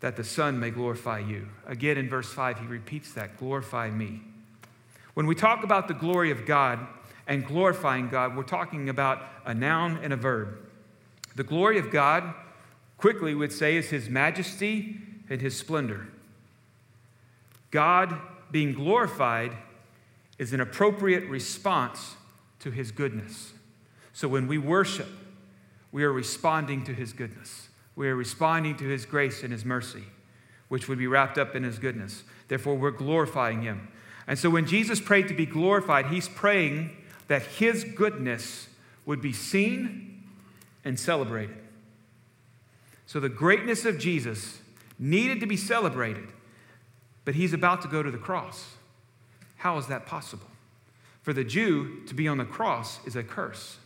that 0.00 0.16
the 0.16 0.24
Son 0.24 0.58
may 0.58 0.70
glorify 0.70 1.18
you. 1.18 1.48
Again, 1.66 1.98
in 1.98 2.08
verse 2.08 2.32
5, 2.32 2.60
he 2.60 2.66
repeats 2.66 3.12
that 3.14 3.36
glorify 3.38 3.90
me. 3.90 4.20
When 5.14 5.26
we 5.26 5.34
talk 5.34 5.64
about 5.64 5.86
the 5.86 5.94
glory 5.94 6.30
of 6.30 6.46
God, 6.46 6.86
and 7.26 7.46
glorifying 7.46 8.08
God, 8.08 8.36
we're 8.36 8.42
talking 8.42 8.88
about 8.88 9.22
a 9.44 9.54
noun 9.54 9.98
and 10.02 10.12
a 10.12 10.16
verb. 10.16 10.58
The 11.36 11.44
glory 11.44 11.78
of 11.78 11.90
God, 11.90 12.34
quickly 12.98 13.34
would 13.34 13.52
say, 13.52 13.76
is 13.76 13.90
his 13.90 14.08
majesty 14.08 14.96
and 15.28 15.40
his 15.40 15.56
splendor. 15.56 16.08
God 17.70 18.16
being 18.50 18.72
glorified 18.72 19.52
is 20.38 20.52
an 20.52 20.60
appropriate 20.60 21.28
response 21.28 22.14
to 22.60 22.70
his 22.70 22.90
goodness. 22.90 23.52
So 24.12 24.28
when 24.28 24.46
we 24.46 24.58
worship, 24.58 25.08
we 25.90 26.04
are 26.04 26.12
responding 26.12 26.84
to 26.84 26.94
his 26.94 27.12
goodness. 27.12 27.68
We 27.96 28.08
are 28.08 28.16
responding 28.16 28.76
to 28.76 28.84
his 28.84 29.06
grace 29.06 29.42
and 29.42 29.52
his 29.52 29.64
mercy, 29.64 30.04
which 30.68 30.88
would 30.88 30.98
be 30.98 31.06
wrapped 31.06 31.38
up 31.38 31.54
in 31.54 31.62
his 31.62 31.78
goodness. 31.78 32.24
Therefore, 32.48 32.74
we're 32.74 32.90
glorifying 32.90 33.62
him. 33.62 33.88
And 34.26 34.38
so 34.38 34.50
when 34.50 34.66
Jesus 34.66 35.00
prayed 35.00 35.28
to 35.28 35.34
be 35.34 35.46
glorified, 35.46 36.06
he's 36.06 36.28
praying 36.28 36.96
that 37.28 37.42
his 37.42 37.84
goodness 37.84 38.68
would 39.06 39.20
be 39.20 39.32
seen 39.32 40.22
and 40.84 40.98
celebrated. 40.98 41.56
So 43.06 43.20
the 43.20 43.28
greatness 43.28 43.84
of 43.84 43.98
Jesus 43.98 44.58
needed 44.98 45.40
to 45.40 45.46
be 45.46 45.56
celebrated, 45.56 46.28
but 47.24 47.34
he's 47.34 47.52
about 47.52 47.82
to 47.82 47.88
go 47.88 48.02
to 48.02 48.10
the 48.10 48.18
cross. 48.18 48.74
How 49.56 49.78
is 49.78 49.86
that 49.86 50.06
possible? 50.06 50.46
For 51.22 51.32
the 51.32 51.44
Jew 51.44 52.04
to 52.06 52.14
be 52.14 52.28
on 52.28 52.38
the 52.38 52.44
cross 52.44 52.98
is 53.06 53.16
a 53.16 53.22
curse. 53.22 53.78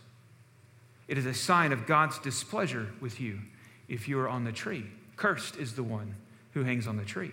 It 1.07 1.17
is 1.17 1.25
a 1.25 1.33
sign 1.33 1.71
of 1.71 1.87
God's 1.87 2.19
displeasure 2.19 2.89
with 2.99 3.19
you 3.19 3.39
if 3.87 4.07
you 4.07 4.19
are 4.19 4.29
on 4.29 4.43
the 4.43 4.51
tree. 4.51 4.85
Cursed 5.15 5.55
is 5.55 5.73
the 5.73 5.83
one 5.83 6.15
who 6.53 6.63
hangs 6.63 6.87
on 6.87 6.97
the 6.97 7.05
tree. 7.05 7.31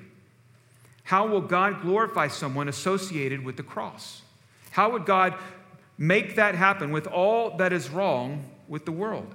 How 1.05 1.27
will 1.27 1.41
God 1.41 1.83
glorify 1.83 2.29
someone 2.29 2.69
associated 2.69 3.45
with 3.45 3.57
the 3.57 3.63
cross? 3.63 4.23
How 4.71 4.91
would 4.91 5.07
God 5.07 5.35
make 5.99 6.37
that 6.37 6.55
happen 6.55 6.91
with 6.91 7.07
all 7.07 7.57
that 7.57 7.73
is 7.73 7.91
wrong 7.91 8.45
with 8.69 8.85
the 8.85 8.93
world. 8.93 9.35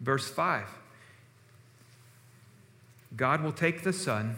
Verse 0.00 0.28
5 0.28 0.66
God 3.14 3.42
will 3.42 3.52
take 3.52 3.82
the 3.82 3.92
Son 3.92 4.36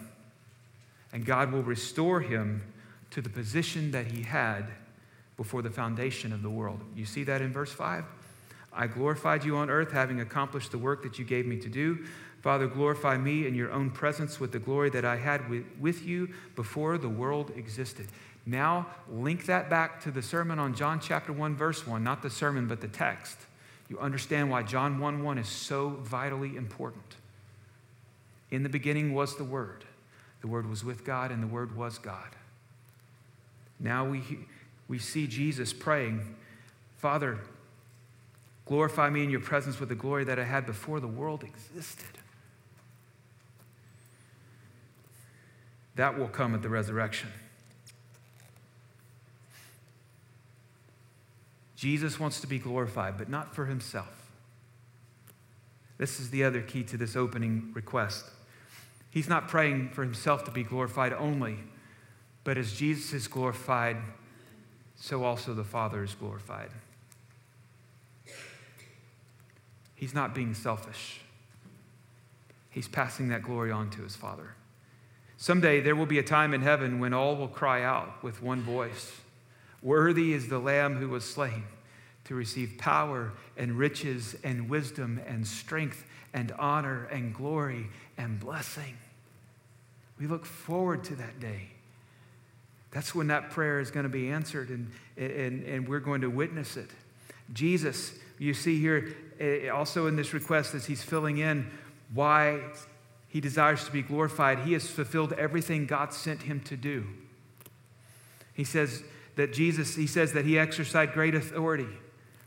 and 1.12 1.25
God 1.25 1.52
will 1.52 1.62
restore 1.62 2.21
him 2.21 2.62
to 3.11 3.23
the 3.23 3.28
position 3.28 3.92
that 3.92 4.11
he 4.11 4.23
had 4.23 4.66
before 5.37 5.62
the 5.62 5.71
foundation 5.71 6.33
of 6.33 6.42
the 6.42 6.50
world. 6.50 6.80
You 6.97 7.04
see 7.06 7.23
that 7.25 7.40
in 7.40 7.52
verse 7.52 7.73
5? 7.73 8.04
I 8.73 8.88
glorified 8.88 9.44
you 9.44 9.56
on 9.56 9.71
earth, 9.71 9.92
having 9.92 10.21
accomplished 10.21 10.73
the 10.73 10.78
work 10.78 11.04
that 11.04 11.18
you 11.18 11.25
gave 11.25 11.47
me 11.47 11.56
to 11.59 11.68
do. 11.68 12.04
Father, 12.42 12.66
glorify 12.66 13.16
me 13.16 13.47
in 13.47 13.54
your 13.54 13.73
own 13.73 13.90
presence 13.90 14.40
with 14.40 14.50
the 14.50 14.59
glory 14.59 14.90
that 14.90 15.04
I 15.04 15.16
had 15.16 15.49
with, 15.80 16.04
you 16.04 16.28
before 16.56 16.99
the 16.99 17.09
world 17.09 17.52
existed. 17.56 18.09
Now, 18.46 18.88
link 19.10 19.46
that 19.46 19.70
back 19.70 20.02
to 20.02 20.10
the 20.10 20.22
sermon 20.22 20.58
on 20.58 20.74
John 20.74 21.00
chapter 21.00 21.32
1, 21.32 21.56
verse 21.56 21.86
1, 21.86 22.04
not 22.04 22.22
the 22.22 22.28
sermon, 22.28 22.66
but 22.66 22.80
the 22.80 22.88
text. 22.88 23.38
You 23.88 23.98
understand 23.98 24.50
why 24.50 24.62
John 24.62 24.98
1 24.98 25.22
1 25.22 25.38
is 25.38 25.48
so 25.48 25.90
vitally 26.02 26.56
important. 26.56 27.16
In 28.50 28.62
the 28.62 28.68
beginning 28.68 29.14
was 29.14 29.36
the 29.36 29.44
Word. 29.44 29.84
The 30.42 30.46
Word 30.46 30.68
was 30.68 30.84
with 30.84 31.04
God, 31.04 31.30
and 31.30 31.42
the 31.42 31.46
Word 31.46 31.74
was 31.74 31.98
God. 31.98 32.36
Now 33.80 34.04
we, 34.04 34.22
we 34.88 34.98
see 34.98 35.26
Jesus 35.26 35.72
praying, 35.72 36.36
Father, 36.98 37.38
glorify 38.66 39.08
me 39.10 39.24
in 39.24 39.30
your 39.30 39.40
presence 39.40 39.80
with 39.80 39.88
the 39.88 39.94
glory 39.94 40.24
that 40.24 40.38
I 40.38 40.44
had 40.44 40.66
before 40.66 41.00
the 41.00 41.08
world 41.08 41.42
existed. 41.42 42.18
That 45.96 46.18
will 46.18 46.28
come 46.28 46.54
at 46.54 46.62
the 46.62 46.68
resurrection. 46.68 47.30
Jesus 51.76 52.21
wants 52.21 52.40
to 52.40 52.47
be 52.47 52.59
glorified, 52.59 53.19
but 53.19 53.28
not 53.28 53.54
for 53.54 53.66
himself. 53.66 54.31
This 55.99 56.21
is 56.21 56.31
the 56.31 56.45
other 56.45 56.61
key 56.61 56.83
to 56.85 56.97
this 56.97 57.16
opening 57.16 57.71
request. 57.75 58.25
He's 59.11 59.28
not 59.28 59.49
praying 59.49 59.90
for 59.90 60.02
himself 60.02 60.45
to 60.45 60.50
be 60.50 60.64
glorified 60.64 61.12
only, 61.12 61.59
but 62.43 62.59
as 62.59 62.73
Jesus 62.73 63.12
is 63.12 63.28
glorified, 63.28 63.97
so 64.97 65.25
also 65.25 65.54
the 65.54 65.64
Father 65.64 66.02
is 66.02 66.14
glorified. 66.14 66.71
He's 69.95 70.14
not 70.14 70.35
being 70.35 70.54
selfish. 70.54 71.21
He's 72.71 72.88
passing 72.88 73.28
that 73.28 73.43
glory 73.43 73.71
on 73.71 73.90
to 73.90 74.02
his 74.02 74.16
Father. 74.16 74.54
Someday 75.37 75.81
there 75.81 75.95
will 75.95 76.07
be 76.07 76.19
a 76.19 76.25
time 76.25 76.52
in 76.52 76.62
heaven 76.62 76.99
when 76.99 77.14
all 77.14 77.37
will 77.37 77.49
cry 77.49 77.83
out 77.83 78.23
with 78.23 78.43
one 78.43 78.61
voice 78.61 79.21
Worthy 79.84 80.32
is 80.32 80.48
the 80.48 80.58
Lamb 80.58 80.96
who 80.96 81.10
was 81.10 81.24
slain 81.24 81.64
to 82.24 82.34
receive 82.34 82.78
power 82.78 83.32
and 83.56 83.78
riches 83.78 84.34
and 84.42 84.68
wisdom 84.68 85.20
and 85.26 85.46
strength 85.46 86.04
and 86.32 86.50
honor 86.52 87.04
and 87.12 87.34
glory 87.34 87.88
and 88.16 88.40
blessing. 88.40 88.96
We 90.18 90.26
look 90.26 90.46
forward 90.46 91.04
to 91.04 91.16
that 91.16 91.38
day. 91.38 91.68
That's 92.92 93.14
when 93.14 93.26
that 93.26 93.50
prayer 93.50 93.78
is 93.78 93.90
going 93.90 94.04
to 94.04 94.10
be 94.10 94.30
answered, 94.30 94.70
and, 94.70 94.90
and, 95.16 95.64
and 95.64 95.86
we're 95.86 96.00
going 96.00 96.22
to 96.22 96.30
witness 96.30 96.76
it. 96.76 96.90
Jesus, 97.52 98.14
you 98.38 98.54
see 98.54 98.80
here 98.80 99.14
eh, 99.38 99.68
also 99.68 100.06
in 100.06 100.16
this 100.16 100.32
request 100.32 100.74
as 100.74 100.86
he's 100.86 101.02
filling 101.02 101.38
in 101.38 101.70
why 102.14 102.60
he 103.28 103.40
desires 103.40 103.84
to 103.84 103.90
be 103.90 104.00
glorified, 104.00 104.60
he 104.60 104.72
has 104.72 104.88
fulfilled 104.88 105.32
everything 105.34 105.86
God 105.86 106.14
sent 106.14 106.42
him 106.42 106.60
to 106.60 106.76
do. 106.76 107.04
He 108.54 108.62
says 108.62 109.02
that 109.36 109.52
Jesus, 109.52 109.96
he 109.96 110.06
says 110.06 110.32
that 110.32 110.44
he 110.44 110.58
exercised 110.58 111.12
great 111.12 111.34
authority 111.34 111.88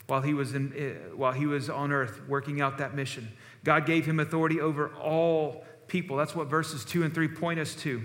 while 0.07 0.21
he 0.21 0.33
was, 0.33 0.53
in, 0.53 0.71
uh, 0.73 1.15
while 1.15 1.33
he 1.33 1.45
was 1.45 1.69
on 1.69 1.91
earth 1.91 2.21
working 2.27 2.61
out 2.61 2.77
that 2.77 2.95
mission. 2.95 3.29
God 3.63 3.85
gave 3.85 4.05
him 4.05 4.19
authority 4.19 4.61
over 4.61 4.93
all 4.95 5.65
people. 5.87 6.15
That's 6.15 6.35
what 6.35 6.47
verses 6.47 6.85
2 6.85 7.03
and 7.03 7.13
3 7.13 7.27
point 7.27 7.59
us 7.59 7.75
to. 7.75 8.03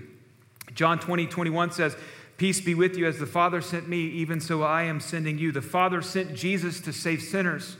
John 0.75 0.99
20, 0.99 1.27
21 1.27 1.71
says, 1.71 1.95
Peace 2.37 2.59
be 2.59 2.75
with 2.75 2.97
you 2.97 3.05
as 3.05 3.19
the 3.19 3.25
Father 3.25 3.61
sent 3.61 3.87
me, 3.87 4.07
even 4.07 4.41
so 4.41 4.63
I 4.63 4.83
am 4.83 4.99
sending 4.99 5.37
you. 5.37 5.51
The 5.51 5.61
Father 5.61 6.01
sent 6.01 6.33
Jesus 6.33 6.81
to 6.81 6.91
save 6.91 7.21
sinners. 7.21 7.77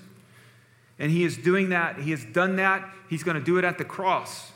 And 1.00 1.12
he 1.12 1.26
is 1.26 1.36
doing 1.36 1.70
that. 1.70 2.00
He 2.00 2.12
has 2.12 2.24
done 2.24 2.56
that. 2.58 2.88
He's 3.10 3.24
going 3.24 3.38
to 3.38 3.44
do 3.44 3.58
it 3.58 3.66
at 3.66 3.78
the 3.78 3.84
cross. 3.84 4.53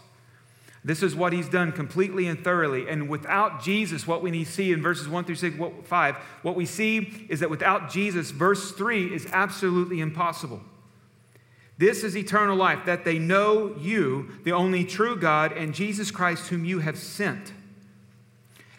This 0.87 1.03
is 1.03 1.17
what 1.17 1.33
he's 1.33 1.49
done 1.49 1.73
completely 1.73 2.27
and 2.27 2.41
thoroughly. 2.41 2.87
And 2.87 3.09
without 3.09 3.61
Jesus, 3.61 4.07
what 4.07 4.21
we 4.23 4.45
see 4.45 4.71
in 4.71 4.81
verses 4.81 5.09
1 5.09 5.25
through 5.25 5.35
6, 5.35 5.57
5, 5.83 6.15
what 6.43 6.55
we 6.55 6.65
see 6.65 7.27
is 7.27 7.41
that 7.41 7.49
without 7.49 7.89
Jesus, 7.89 8.31
verse 8.31 8.71
3 8.71 9.13
is 9.13 9.27
absolutely 9.33 9.99
impossible. 9.99 10.61
This 11.77 12.05
is 12.05 12.15
eternal 12.15 12.55
life, 12.55 12.85
that 12.85 13.03
they 13.03 13.19
know 13.19 13.75
you, 13.77 14.29
the 14.45 14.53
only 14.53 14.85
true 14.85 15.17
God, 15.17 15.51
and 15.51 15.75
Jesus 15.75 16.09
Christ, 16.09 16.47
whom 16.47 16.63
you 16.63 16.79
have 16.79 16.97
sent. 16.97 17.51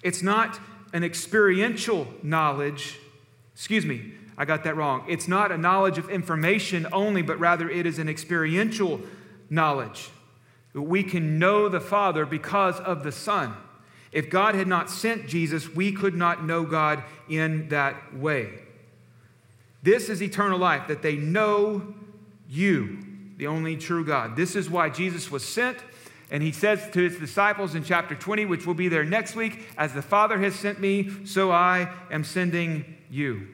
It's 0.03 0.23
not 0.23 0.59
an 0.95 1.05
experiential 1.05 2.09
knowledge, 2.23 2.99
excuse 3.55 3.85
me, 3.85 4.15
I 4.39 4.47
got 4.47 4.65
that 4.65 4.77
wrong. 4.77 5.05
It's 5.09 5.29
not 5.29 5.53
a 5.53 5.59
knowledge 5.59 5.99
of 5.99 6.09
information 6.09 6.87
only, 6.91 7.21
but 7.21 7.39
rather 7.39 7.69
it 7.69 7.85
is 7.85 7.99
an 7.99 8.09
experiential 8.09 9.03
knowledge. 9.51 10.09
We 10.75 11.03
can 11.03 11.39
know 11.39 11.69
the 11.69 11.81
Father 11.81 12.25
because 12.27 12.79
of 12.81 13.03
the 13.03 13.13
Son. 13.13 13.55
If 14.13 14.31
God 14.31 14.55
had 14.55 14.69
not 14.69 14.91
sent 14.91 15.27
Jesus, 15.27 15.69
we 15.69 15.93
could 15.93 16.15
not 16.15 16.45
know 16.45 16.65
God 16.65 17.03
in 17.29 17.69
that 17.69 18.17
way. 18.17 18.61
This 19.83 20.09
is 20.09 20.23
eternal 20.23 20.59
life, 20.59 20.89
that 20.89 21.03
they 21.03 21.17
know 21.17 21.95
you, 22.49 22.99
the 23.37 23.47
only 23.47 23.77
true 23.77 24.05
God. 24.05 24.37
This 24.37 24.57
is 24.57 24.71
why 24.71 24.89
Jesus 24.89 25.31
was 25.31 25.45
sent. 25.45 25.79
And 26.31 26.43
he 26.43 26.53
says 26.53 26.91
to 26.93 27.01
his 27.01 27.19
disciples 27.19 27.75
in 27.75 27.85
chapter 27.85 28.15
20, 28.15 28.45
which 28.47 28.67
will 28.67 28.75
be 28.75 28.89
there 28.89 29.05
next 29.05 29.35
week, 29.35 29.67
as 29.79 29.95
the 29.95 30.03
Father 30.03 30.39
has 30.39 30.55
sent 30.55 30.81
me, 30.81 31.25
so 31.25 31.51
I 31.51 31.93
am 32.11 32.25
sending 32.25 32.97
you. 33.11 33.49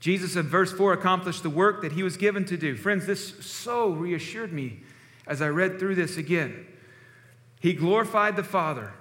Jesus 0.00 0.36
in 0.36 0.44
verse 0.44 0.72
4 0.72 0.92
accomplished 0.92 1.42
the 1.42 1.50
work 1.50 1.82
that 1.82 1.92
he 1.92 2.02
was 2.02 2.16
given 2.16 2.44
to 2.46 2.56
do. 2.56 2.76
Friends, 2.76 3.06
this 3.06 3.44
so 3.44 3.90
reassured 3.90 4.52
me 4.52 4.80
as 5.26 5.42
I 5.42 5.48
read 5.48 5.78
through 5.78 5.96
this 5.96 6.16
again. 6.16 6.66
He 7.60 7.72
glorified 7.72 8.36
the 8.36 8.44
Father 8.44 8.92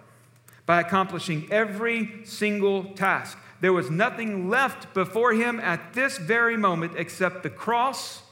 by 0.66 0.80
accomplishing 0.80 1.48
every 1.52 2.26
single 2.26 2.86
task. 2.94 3.38
There 3.62 3.74
was 3.74 3.90
nothing 3.90 4.50
left 4.50 4.94
before 4.94 5.34
him 5.34 5.60
at 5.60 5.94
this 5.94 6.18
very 6.18 6.58
moment 6.58 6.94
except 6.98 7.44
the 7.44 7.50
cross 7.50 8.24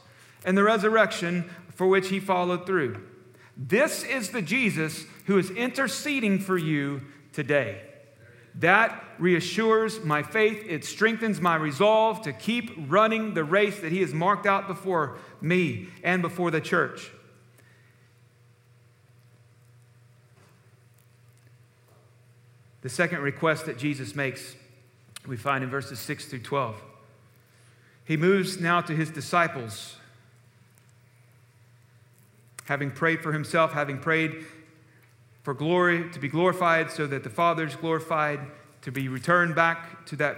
and 0.44 0.56
the 0.56 0.64
resurrection 0.64 1.48
for 1.74 1.86
which 1.86 2.08
he 2.08 2.20
followed 2.20 2.66
through. 2.66 3.02
This 3.56 4.02
is 4.04 4.30
the 4.30 4.42
Jesus 4.42 5.04
who 5.26 5.38
is 5.38 5.50
interceding 5.50 6.38
for 6.38 6.58
you 6.58 7.02
today. 7.32 7.82
That 8.56 9.02
reassures 9.18 10.04
my 10.04 10.22
faith. 10.22 10.64
It 10.68 10.84
strengthens 10.84 11.40
my 11.40 11.56
resolve 11.56 12.22
to 12.22 12.32
keep 12.32 12.72
running 12.88 13.34
the 13.34 13.44
race 13.44 13.80
that 13.80 13.92
he 13.92 14.00
has 14.00 14.12
marked 14.12 14.46
out 14.46 14.68
before 14.68 15.18
me 15.40 15.88
and 16.02 16.22
before 16.22 16.50
the 16.50 16.60
church. 16.60 17.10
The 22.84 22.90
second 22.90 23.20
request 23.20 23.64
that 23.64 23.78
Jesus 23.78 24.14
makes, 24.14 24.56
we 25.26 25.38
find 25.38 25.64
in 25.64 25.70
verses 25.70 25.98
6 26.00 26.26
through 26.26 26.40
12. 26.40 26.76
He 28.04 28.18
moves 28.18 28.60
now 28.60 28.82
to 28.82 28.94
his 28.94 29.08
disciples. 29.08 29.96
Having 32.66 32.90
prayed 32.90 33.22
for 33.22 33.32
himself, 33.32 33.72
having 33.72 33.98
prayed 33.98 34.44
for 35.42 35.54
glory, 35.54 36.10
to 36.10 36.18
be 36.18 36.28
glorified 36.28 36.90
so 36.90 37.06
that 37.06 37.24
the 37.24 37.30
Father 37.30 37.64
is 37.64 37.74
glorified, 37.74 38.40
to 38.82 38.92
be 38.92 39.08
returned 39.08 39.54
back 39.54 40.04
to 40.04 40.16
that 40.16 40.36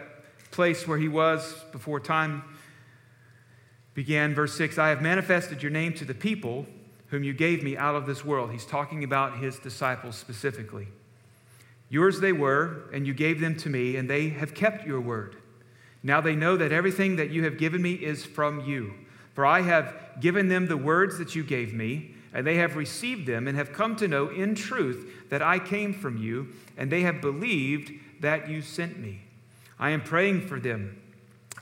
place 0.53 0.87
where 0.87 0.99
he 0.99 1.09
was 1.09 1.65
before 1.73 1.99
time 1.99 2.45
began. 3.95 4.37
Verse 4.37 4.57
6 4.57 4.79
I 4.79 4.91
have 4.91 5.03
manifested 5.03 5.65
your 5.65 5.73
name 5.73 5.95
to 5.95 6.05
the 6.05 6.15
people 6.15 6.65
whom 7.09 7.25
you 7.25 7.33
gave 7.33 7.65
me 7.65 7.77
out 7.77 7.97
of 7.97 8.07
this 8.07 8.25
world. 8.25 8.53
He's 8.53 8.67
talking 8.67 9.03
about 9.03 9.39
his 9.39 9.59
disciples 9.59 10.15
specifically. 10.15 10.87
Yours 11.89 12.21
they 12.21 12.33
were, 12.33 12.89
and 12.93 13.07
you 13.07 13.15
gave 13.15 13.41
them 13.41 13.57
to 13.57 13.71
me, 13.71 13.97
and 13.97 14.11
they 14.11 14.29
have 14.31 14.55
kept 14.55 14.87
your 14.87 15.01
word. 15.01 15.37
Now 16.03 16.21
they 16.21 16.35
know 16.35 16.57
that 16.57 16.73
everything 16.73 17.17
that 17.17 17.31
you 17.31 17.45
have 17.45 17.59
given 17.59 17.81
me 17.81 17.93
is 17.95 18.25
from 18.25 18.61
you. 18.61 18.95
For 19.35 19.47
I 19.47 19.63
have 19.63 19.95
given 20.21 20.49
them 20.49 20.67
the 20.67 20.77
words 20.77 21.19
that 21.19 21.35
you 21.35 21.45
gave 21.45 21.73
me, 21.73 22.15
and 22.33 22.47
they 22.47 22.57
have 22.57 22.77
received 22.77 23.27
them, 23.27 23.47
and 23.47 23.57
have 23.57 23.73
come 23.73 23.97
to 23.97 24.09
know 24.09 24.29
in 24.29 24.55
truth 24.55 25.29
that 25.31 25.43
I 25.43 25.59
came 25.59 25.93
from 25.93 26.17
you, 26.17 26.49
and 26.77 26.91
they 26.91 27.03
have 27.03 27.21
believed 27.21 27.93
that 28.21 28.49
you 28.49 28.63
sent 28.63 28.99
me. 28.99 29.21
I 29.79 29.91
am 29.91 30.03
praying 30.03 30.49
for 30.49 30.59
them. 30.59 31.01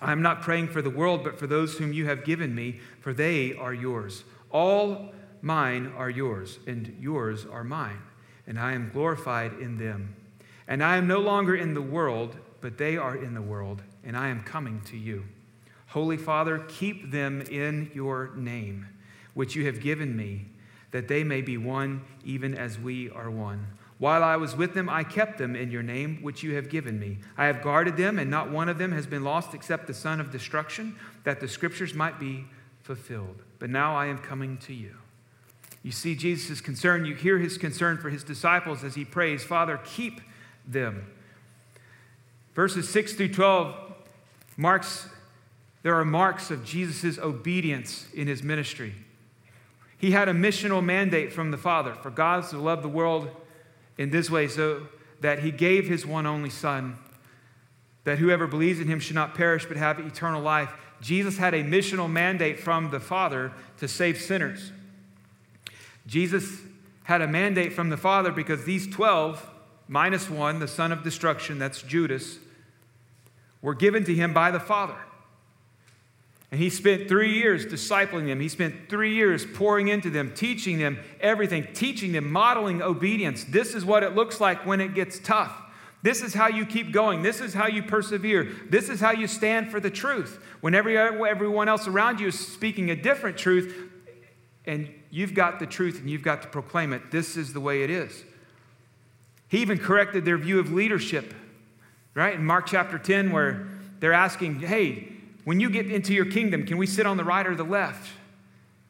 I 0.00 0.12
am 0.12 0.22
not 0.22 0.42
praying 0.42 0.68
for 0.68 0.82
the 0.82 0.90
world, 0.90 1.24
but 1.24 1.38
for 1.38 1.46
those 1.46 1.76
whom 1.78 1.92
you 1.92 2.06
have 2.06 2.24
given 2.24 2.54
me, 2.54 2.80
for 3.00 3.12
they 3.12 3.54
are 3.56 3.74
yours. 3.74 4.24
All 4.50 5.12
mine 5.42 5.92
are 5.96 6.10
yours, 6.10 6.58
and 6.66 6.96
yours 7.00 7.44
are 7.44 7.64
mine 7.64 8.00
and 8.46 8.58
I 8.58 8.72
am 8.72 8.90
glorified 8.92 9.54
in 9.54 9.78
them. 9.78 10.16
And 10.66 10.82
I 10.82 10.96
am 10.96 11.06
no 11.06 11.20
longer 11.20 11.54
in 11.54 11.74
the 11.74 11.82
world, 11.82 12.36
but 12.60 12.78
they 12.78 12.96
are 12.96 13.16
in 13.16 13.34
the 13.34 13.42
world, 13.42 13.82
and 14.02 14.16
I 14.16 14.28
am 14.28 14.42
coming 14.42 14.80
to 14.86 14.96
you. 14.96 15.24
Holy 15.88 16.16
Father, 16.16 16.58
keep 16.68 17.10
them 17.10 17.42
in 17.42 17.90
your 17.94 18.30
name, 18.34 18.88
which 19.34 19.54
you 19.54 19.66
have 19.66 19.80
given 19.80 20.16
me, 20.16 20.46
that 20.90 21.08
they 21.08 21.22
may 21.22 21.42
be 21.42 21.56
one, 21.56 22.02
even 22.24 22.54
as 22.54 22.78
we 22.78 23.10
are 23.10 23.30
one. 23.30 23.66
While 23.98 24.24
I 24.24 24.36
was 24.36 24.56
with 24.56 24.74
them, 24.74 24.88
I 24.88 25.04
kept 25.04 25.38
them 25.38 25.54
in 25.54 25.70
your 25.70 25.82
name, 25.82 26.18
which 26.20 26.42
you 26.42 26.56
have 26.56 26.68
given 26.68 26.98
me. 26.98 27.18
I 27.36 27.46
have 27.46 27.62
guarded 27.62 27.96
them, 27.96 28.18
and 28.18 28.30
not 28.30 28.50
one 28.50 28.68
of 28.68 28.78
them 28.78 28.92
has 28.92 29.06
been 29.06 29.22
lost 29.22 29.54
except 29.54 29.86
the 29.86 29.94
son 29.94 30.20
of 30.20 30.32
destruction, 30.32 30.96
that 31.22 31.40
the 31.40 31.48
scriptures 31.48 31.94
might 31.94 32.18
be 32.18 32.44
fulfilled. 32.82 33.42
But 33.58 33.70
now 33.70 33.94
I 33.94 34.06
am 34.06 34.18
coming 34.18 34.58
to 34.58 34.74
you. 34.74 34.96
You 35.84 35.92
see 35.92 36.16
Jesus' 36.16 36.62
concern. 36.62 37.04
You 37.04 37.14
hear 37.14 37.38
his 37.38 37.58
concern 37.58 37.98
for 37.98 38.08
his 38.08 38.24
disciples 38.24 38.82
as 38.82 38.94
he 38.94 39.04
prays, 39.04 39.44
Father, 39.44 39.78
keep 39.84 40.22
them. 40.66 41.06
Verses 42.54 42.88
6 42.88 43.12
through 43.12 43.28
12 43.28 43.76
marks, 44.56 45.06
there 45.82 45.94
are 45.94 46.04
marks 46.04 46.50
of 46.50 46.64
Jesus' 46.64 47.18
obedience 47.18 48.06
in 48.14 48.26
his 48.26 48.42
ministry. 48.42 48.94
He 49.98 50.12
had 50.12 50.28
a 50.28 50.32
missional 50.32 50.82
mandate 50.82 51.32
from 51.32 51.50
the 51.50 51.58
Father 51.58 51.94
for 51.94 52.10
God 52.10 52.48
to 52.48 52.58
love 52.58 52.82
the 52.82 52.88
world 52.88 53.28
in 53.98 54.08
this 54.08 54.30
way 54.30 54.48
so 54.48 54.86
that 55.20 55.40
he 55.40 55.50
gave 55.50 55.86
his 55.86 56.06
one 56.06 56.24
only 56.24 56.50
Son, 56.50 56.96
that 58.04 58.18
whoever 58.18 58.46
believes 58.46 58.80
in 58.80 58.88
him 58.88 59.00
should 59.00 59.14
not 59.14 59.34
perish 59.34 59.66
but 59.66 59.76
have 59.76 59.98
eternal 59.98 60.40
life. 60.40 60.72
Jesus 61.02 61.36
had 61.36 61.52
a 61.52 61.62
missional 61.62 62.10
mandate 62.10 62.58
from 62.58 62.90
the 62.90 63.00
Father 63.00 63.52
to 63.78 63.86
save 63.86 64.18
sinners. 64.18 64.72
Jesus 66.06 66.60
had 67.04 67.22
a 67.22 67.26
mandate 67.26 67.72
from 67.72 67.90
the 67.90 67.96
Father 67.96 68.32
because 68.32 68.64
these 68.64 68.86
12, 68.86 69.50
minus 69.88 70.28
one, 70.28 70.58
the 70.58 70.68
son 70.68 70.92
of 70.92 71.02
destruction, 71.02 71.58
that's 71.58 71.82
Judas, 71.82 72.38
were 73.62 73.74
given 73.74 74.04
to 74.04 74.14
him 74.14 74.32
by 74.34 74.50
the 74.50 74.60
Father. 74.60 74.96
And 76.50 76.62
he 76.62 76.70
spent 76.70 77.08
three 77.08 77.34
years 77.34 77.66
discipling 77.66 78.26
them. 78.26 78.38
He 78.38 78.48
spent 78.48 78.88
three 78.88 79.14
years 79.14 79.44
pouring 79.44 79.88
into 79.88 80.08
them, 80.08 80.32
teaching 80.34 80.78
them 80.78 81.00
everything, 81.20 81.66
teaching 81.74 82.12
them, 82.12 82.30
modeling 82.30 82.80
obedience. 82.80 83.42
This 83.42 83.74
is 83.74 83.84
what 83.84 84.02
it 84.02 84.14
looks 84.14 84.40
like 84.40 84.64
when 84.64 84.80
it 84.80 84.94
gets 84.94 85.18
tough. 85.18 85.52
This 86.04 86.22
is 86.22 86.34
how 86.34 86.48
you 86.48 86.66
keep 86.66 86.92
going. 86.92 87.22
This 87.22 87.40
is 87.40 87.54
how 87.54 87.66
you 87.66 87.82
persevere. 87.82 88.52
This 88.68 88.88
is 88.88 89.00
how 89.00 89.12
you 89.12 89.26
stand 89.26 89.70
for 89.70 89.80
the 89.80 89.90
truth. 89.90 90.38
When 90.60 90.74
every, 90.74 90.96
everyone 90.96 91.68
else 91.68 91.88
around 91.88 92.20
you 92.20 92.28
is 92.28 92.38
speaking 92.38 92.90
a 92.90 92.94
different 92.94 93.36
truth, 93.36 93.74
and 94.66 94.88
you've 95.14 95.32
got 95.32 95.60
the 95.60 95.66
truth 95.66 96.00
and 96.00 96.10
you've 96.10 96.22
got 96.22 96.42
to 96.42 96.48
proclaim 96.48 96.92
it. 96.92 97.12
This 97.12 97.36
is 97.36 97.52
the 97.52 97.60
way 97.60 97.84
it 97.84 97.90
is. 97.90 98.24
He 99.46 99.58
even 99.58 99.78
corrected 99.78 100.24
their 100.24 100.36
view 100.36 100.58
of 100.58 100.72
leadership, 100.72 101.32
right? 102.14 102.34
In 102.34 102.44
Mark 102.44 102.66
chapter 102.66 102.98
10, 102.98 103.30
where 103.30 103.68
they're 104.00 104.12
asking, 104.12 104.58
hey, 104.58 105.12
when 105.44 105.60
you 105.60 105.70
get 105.70 105.88
into 105.88 106.12
your 106.12 106.24
kingdom, 106.24 106.66
can 106.66 106.78
we 106.78 106.86
sit 106.88 107.06
on 107.06 107.16
the 107.16 107.22
right 107.22 107.46
or 107.46 107.54
the 107.54 107.62
left? 107.62 108.10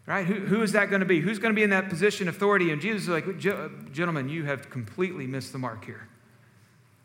Right? 0.06 0.26
Who, 0.26 0.34
who 0.34 0.62
is 0.62 0.72
that 0.72 0.88
going 0.88 1.00
to 1.00 1.06
be? 1.06 1.20
Who's 1.20 1.38
going 1.38 1.52
to 1.52 1.56
be 1.56 1.62
in 1.62 1.70
that 1.70 1.90
position 1.90 2.26
of 2.26 2.36
authority? 2.36 2.70
And 2.70 2.80
Jesus 2.80 3.02
is 3.02 3.08
like, 3.08 3.38
gentlemen, 3.38 4.30
you 4.30 4.44
have 4.44 4.70
completely 4.70 5.26
missed 5.26 5.52
the 5.52 5.58
mark 5.58 5.84
here. 5.84 6.08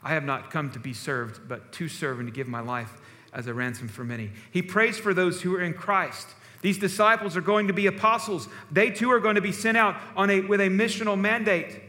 I 0.01 0.13
have 0.13 0.23
not 0.23 0.49
come 0.49 0.71
to 0.71 0.79
be 0.79 0.93
served, 0.93 1.45
but 1.49 1.73
to 1.73 1.89
serve 1.89 2.19
and 2.19 2.27
to 2.29 2.34
give 2.34 2.47
my 2.47 2.62
life 2.62 2.93
as 3.34 3.47
a 3.47 3.53
ransom 3.53 3.89
for 3.89 4.05
many. 4.05 4.32
He 4.51 4.62
prays 4.62 4.97
for 4.97 5.13
those 5.13 5.41
who 5.41 5.53
are 5.55 5.62
in 5.62 5.73
Christ. 5.73 6.27
These 6.62 6.78
disciples 6.78 7.38
are 7.38 7.41
going 7.41 7.67
to 7.67 7.74
be 7.74 7.88
apostles. 7.88 8.48
They 8.72 8.89
too 8.91 9.12
are 9.12 9.19
going 9.19 9.36
to 9.36 9.41
be 9.41 9.52
sent 9.52 9.78
out 9.78 9.95
on 10.15 10.30
a, 10.30 10.41
with 10.41 10.60
a 10.60 10.67
missional 10.67 11.17
mandate. 11.17 11.82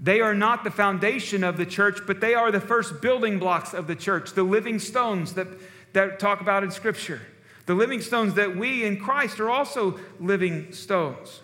They 0.00 0.20
are 0.20 0.34
not 0.34 0.64
the 0.64 0.70
foundation 0.70 1.44
of 1.44 1.56
the 1.56 1.66
church, 1.66 2.00
but 2.06 2.20
they 2.20 2.34
are 2.34 2.50
the 2.50 2.60
first 2.60 3.00
building 3.00 3.38
blocks 3.38 3.74
of 3.74 3.86
the 3.86 3.94
church, 3.94 4.32
the 4.32 4.42
living 4.42 4.78
stones 4.78 5.34
that, 5.34 5.46
that 5.92 6.18
talk 6.18 6.40
about 6.40 6.64
in 6.64 6.70
Scripture. 6.70 7.20
The 7.66 7.74
living 7.74 8.02
stones 8.02 8.34
that 8.34 8.56
we 8.56 8.84
in 8.84 8.98
Christ 8.98 9.40
are 9.40 9.48
also 9.48 9.98
living 10.20 10.72
stones. 10.72 11.40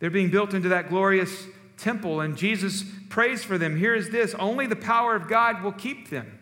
They're 0.00 0.10
being 0.10 0.30
built 0.30 0.54
into 0.54 0.70
that 0.70 0.88
glorious 0.88 1.46
temple, 1.76 2.20
and 2.20 2.36
Jesus 2.36 2.84
prays 3.08 3.44
for 3.44 3.58
them. 3.58 3.76
Here 3.76 3.94
is 3.94 4.10
this 4.10 4.34
only 4.34 4.66
the 4.66 4.76
power 4.76 5.14
of 5.14 5.28
God 5.28 5.62
will 5.62 5.72
keep 5.72 6.10
them. 6.10 6.39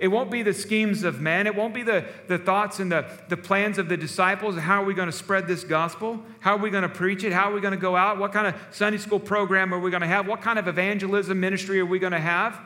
It 0.00 0.08
won't 0.08 0.30
be 0.30 0.42
the 0.42 0.54
schemes 0.54 1.04
of 1.04 1.20
men. 1.20 1.46
It 1.46 1.54
won't 1.54 1.74
be 1.74 1.82
the, 1.82 2.06
the 2.26 2.38
thoughts 2.38 2.80
and 2.80 2.90
the, 2.90 3.04
the 3.28 3.36
plans 3.36 3.76
of 3.76 3.90
the 3.90 3.98
disciples. 3.98 4.56
How 4.56 4.82
are 4.82 4.84
we 4.86 4.94
going 4.94 5.10
to 5.10 5.12
spread 5.12 5.46
this 5.46 5.62
gospel? 5.62 6.18
How 6.40 6.54
are 6.54 6.58
we 6.58 6.70
going 6.70 6.84
to 6.84 6.88
preach 6.88 7.22
it? 7.22 7.34
How 7.34 7.50
are 7.50 7.54
we 7.54 7.60
going 7.60 7.74
to 7.74 7.80
go 7.80 7.94
out? 7.94 8.18
What 8.18 8.32
kind 8.32 8.46
of 8.46 8.54
Sunday 8.70 8.96
school 8.96 9.20
program 9.20 9.74
are 9.74 9.78
we 9.78 9.90
going 9.90 10.00
to 10.00 10.06
have? 10.06 10.26
What 10.26 10.40
kind 10.40 10.58
of 10.58 10.66
evangelism 10.66 11.38
ministry 11.38 11.80
are 11.80 11.86
we 11.86 11.98
going 11.98 12.14
to 12.14 12.18
have? 12.18 12.58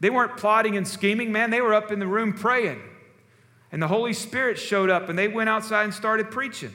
They 0.00 0.10
weren't 0.10 0.36
plotting 0.36 0.76
and 0.76 0.86
scheming, 0.86 1.32
man. 1.32 1.48
They 1.48 1.62
were 1.62 1.72
up 1.72 1.90
in 1.90 1.98
the 1.98 2.06
room 2.06 2.34
praying. 2.34 2.82
And 3.70 3.82
the 3.82 3.88
Holy 3.88 4.12
Spirit 4.12 4.58
showed 4.58 4.90
up 4.90 5.08
and 5.08 5.18
they 5.18 5.28
went 5.28 5.48
outside 5.48 5.84
and 5.84 5.94
started 5.94 6.30
preaching. 6.30 6.74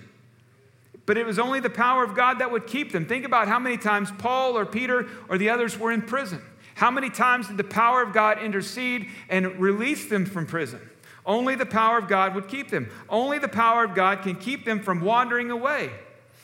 But 1.06 1.18
it 1.18 1.26
was 1.26 1.38
only 1.38 1.60
the 1.60 1.70
power 1.70 2.04
of 2.04 2.16
God 2.16 2.40
that 2.40 2.52
would 2.52 2.66
keep 2.66 2.92
them. 2.92 3.06
Think 3.06 3.26
about 3.26 3.48
how 3.48 3.60
many 3.60 3.78
times 3.78 4.12
Paul 4.18 4.58
or 4.58 4.66
Peter 4.66 5.08
or 5.30 5.38
the 5.38 5.52
others 5.52 5.78
were 5.78 5.92
in 5.92 6.02
prison. 6.02 6.42
How 6.78 6.92
many 6.92 7.10
times 7.10 7.48
did 7.48 7.58
the 7.58 7.64
power 7.64 8.04
of 8.04 8.14
God 8.14 8.38
intercede 8.38 9.10
and 9.30 9.60
release 9.60 10.06
them 10.06 10.28
from 10.28 10.46
prison? 10.46 10.80
Only 11.26 11.56
the 11.56 11.66
power 11.66 11.98
of 11.98 12.08
God 12.08 12.36
would 12.36 12.48
keep 12.48 12.70
them. 12.70 12.92
Only 13.10 13.40
the 13.40 13.48
power 13.48 13.84
of 13.84 13.96
God 13.96 14.22
can 14.22 14.36
keep 14.36 14.64
them 14.64 14.80
from 14.84 15.02
wandering 15.02 15.50
away. 15.50 15.90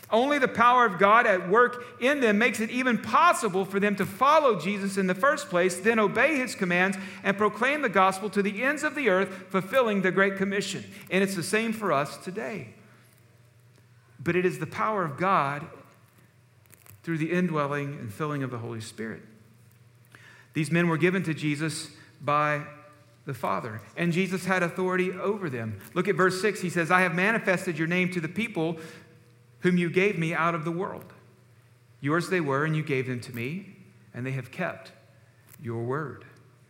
Only 0.09 0.39
the 0.39 0.47
power 0.47 0.87
of 0.87 0.97
God 0.97 1.27
at 1.27 1.49
work 1.49 1.85
in 2.01 2.19
them 2.19 2.39
makes 2.39 2.59
it 2.59 2.71
even 2.71 2.97
possible 2.97 3.63
for 3.63 3.79
them 3.79 3.95
to 3.97 4.07
follow 4.07 4.59
Jesus 4.59 4.97
in 4.97 5.05
the 5.05 5.13
first 5.13 5.51
place, 5.51 5.79
then 5.79 5.99
obey 5.99 6.35
his 6.35 6.55
commands, 6.55 6.97
and 7.23 7.37
proclaim 7.37 7.83
the 7.83 7.89
gospel 7.89 8.27
to 8.31 8.41
the 8.41 8.63
ends 8.63 8.81
of 8.81 8.95
the 8.95 9.09
earth, 9.09 9.29
fulfilling 9.49 10.01
the 10.01 10.11
Great 10.11 10.37
Commission. 10.37 10.83
And 11.11 11.23
it's 11.23 11.35
the 11.35 11.43
same 11.43 11.73
for 11.73 11.91
us 11.91 12.17
today. 12.17 12.69
But 14.19 14.35
it 14.35 14.47
is 14.47 14.57
the 14.57 14.65
power 14.65 15.05
of 15.05 15.15
God 15.15 15.67
through 17.03 17.19
the 17.19 17.31
indwelling 17.31 17.99
and 17.99 18.11
filling 18.11 18.41
of 18.41 18.49
the 18.49 18.57
Holy 18.57 18.81
Spirit. 18.81 19.21
These 20.53 20.71
men 20.71 20.87
were 20.87 20.97
given 20.97 21.23
to 21.23 21.33
Jesus 21.33 21.89
by 22.21 22.63
the 23.25 23.33
Father, 23.33 23.81
and 23.95 24.11
Jesus 24.11 24.45
had 24.45 24.63
authority 24.63 25.11
over 25.11 25.49
them. 25.49 25.79
Look 25.93 26.07
at 26.07 26.15
verse 26.15 26.41
6. 26.41 26.61
He 26.61 26.69
says, 26.69 26.91
I 26.91 27.01
have 27.01 27.15
manifested 27.15 27.77
your 27.77 27.87
name 27.87 28.11
to 28.11 28.19
the 28.19 28.27
people 28.27 28.77
whom 29.59 29.77
you 29.77 29.89
gave 29.89 30.19
me 30.19 30.33
out 30.33 30.55
of 30.55 30.65
the 30.65 30.71
world. 30.71 31.13
Yours 32.01 32.29
they 32.29 32.41
were, 32.41 32.65
and 32.65 32.75
you 32.75 32.83
gave 32.83 33.07
them 33.07 33.21
to 33.21 33.33
me, 33.33 33.77
and 34.13 34.25
they 34.25 34.31
have 34.31 34.51
kept 34.51 34.91
your 35.61 35.83
word. 35.83 36.25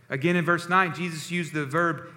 Again, 0.10 0.36
in 0.36 0.46
verse 0.46 0.70
9, 0.70 0.94
Jesus 0.94 1.32
used 1.32 1.54
the 1.54 1.66
verb 1.66 2.08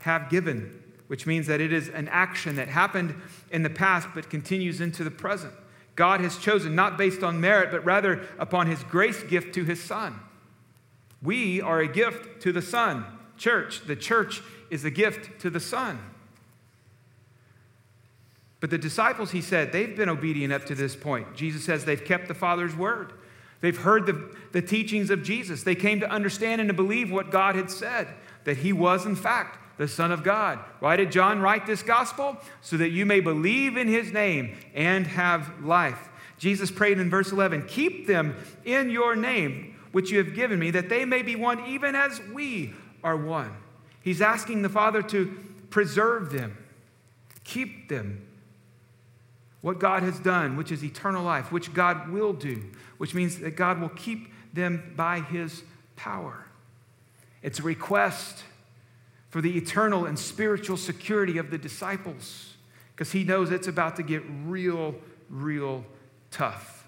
have 0.00 0.28
given, 0.28 0.82
which 1.06 1.26
means 1.26 1.46
that 1.46 1.60
it 1.60 1.72
is 1.72 1.88
an 1.88 2.08
action 2.08 2.56
that 2.56 2.68
happened 2.68 3.14
in 3.50 3.62
the 3.62 3.70
past 3.70 4.08
but 4.14 4.28
continues 4.28 4.82
into 4.82 5.02
the 5.02 5.10
present. 5.10 5.54
God 5.96 6.20
has 6.20 6.36
chosen 6.36 6.74
not 6.74 6.98
based 6.98 7.22
on 7.22 7.40
merit, 7.40 7.70
but 7.70 7.84
rather 7.84 8.26
upon 8.38 8.66
his 8.66 8.82
grace 8.84 9.22
gift 9.22 9.54
to 9.54 9.64
his 9.64 9.82
Son. 9.82 10.20
We 11.22 11.60
are 11.60 11.80
a 11.80 11.88
gift 11.88 12.42
to 12.42 12.52
the 12.52 12.62
Son. 12.62 13.04
Church, 13.36 13.82
the 13.86 13.96
church 13.96 14.42
is 14.70 14.84
a 14.84 14.90
gift 14.90 15.40
to 15.40 15.50
the 15.50 15.60
Son. 15.60 15.98
But 18.60 18.70
the 18.70 18.78
disciples, 18.78 19.30
he 19.30 19.40
said, 19.40 19.72
they've 19.72 19.96
been 19.96 20.10
obedient 20.10 20.52
up 20.52 20.66
to 20.66 20.74
this 20.74 20.94
point. 20.94 21.34
Jesus 21.34 21.64
says 21.64 21.84
they've 21.84 22.04
kept 22.04 22.28
the 22.28 22.34
Father's 22.34 22.76
word. 22.76 23.14
They've 23.60 23.76
heard 23.76 24.06
the, 24.06 24.34
the 24.52 24.62
teachings 24.62 25.10
of 25.10 25.22
Jesus. 25.22 25.62
They 25.62 25.74
came 25.74 26.00
to 26.00 26.10
understand 26.10 26.60
and 26.60 26.68
to 26.68 26.74
believe 26.74 27.10
what 27.10 27.30
God 27.30 27.56
had 27.56 27.70
said, 27.70 28.08
that 28.44 28.58
he 28.58 28.72
was, 28.72 29.06
in 29.06 29.16
fact, 29.16 29.58
the 29.78 29.88
Son 29.88 30.12
of 30.12 30.22
God. 30.22 30.58
Why 30.80 30.96
did 30.96 31.10
John 31.10 31.40
write 31.40 31.66
this 31.66 31.82
gospel? 31.82 32.36
So 32.60 32.76
that 32.76 32.90
you 32.90 33.06
may 33.06 33.20
believe 33.20 33.76
in 33.76 33.88
his 33.88 34.12
name 34.12 34.56
and 34.74 35.06
have 35.06 35.64
life. 35.64 36.08
Jesus 36.38 36.70
prayed 36.70 36.98
in 36.98 37.10
verse 37.10 37.32
11, 37.32 37.66
Keep 37.66 38.06
them 38.06 38.36
in 38.64 38.90
your 38.90 39.16
name 39.16 39.74
which 39.92 40.10
you 40.10 40.18
have 40.18 40.34
given 40.34 40.58
me, 40.58 40.70
that 40.70 40.88
they 40.88 41.04
may 41.04 41.22
be 41.22 41.36
one 41.36 41.64
even 41.66 41.94
as 41.94 42.20
we 42.32 42.72
are 43.02 43.16
one. 43.16 43.54
He's 44.02 44.20
asking 44.20 44.62
the 44.62 44.68
Father 44.68 45.02
to 45.02 45.36
preserve 45.70 46.32
them, 46.32 46.56
keep 47.44 47.88
them. 47.88 48.26
What 49.60 49.78
God 49.78 50.02
has 50.02 50.18
done, 50.18 50.56
which 50.56 50.72
is 50.72 50.82
eternal 50.82 51.22
life, 51.22 51.52
which 51.52 51.74
God 51.74 52.08
will 52.08 52.32
do, 52.32 52.70
which 52.96 53.12
means 53.12 53.40
that 53.40 53.56
God 53.56 53.78
will 53.78 53.90
keep 53.90 54.32
them 54.54 54.94
by 54.96 55.20
his 55.20 55.62
power. 55.96 56.46
It's 57.42 57.58
a 57.58 57.62
request 57.62 58.42
for 59.28 59.40
the 59.40 59.56
eternal 59.56 60.06
and 60.06 60.18
spiritual 60.18 60.76
security 60.76 61.38
of 61.38 61.50
the 61.50 61.58
disciples 61.58 62.54
because 62.94 63.12
he 63.12 63.24
knows 63.24 63.50
it's 63.50 63.68
about 63.68 63.96
to 63.96 64.02
get 64.02 64.22
real, 64.44 64.94
real 65.28 65.84
tough. 66.30 66.79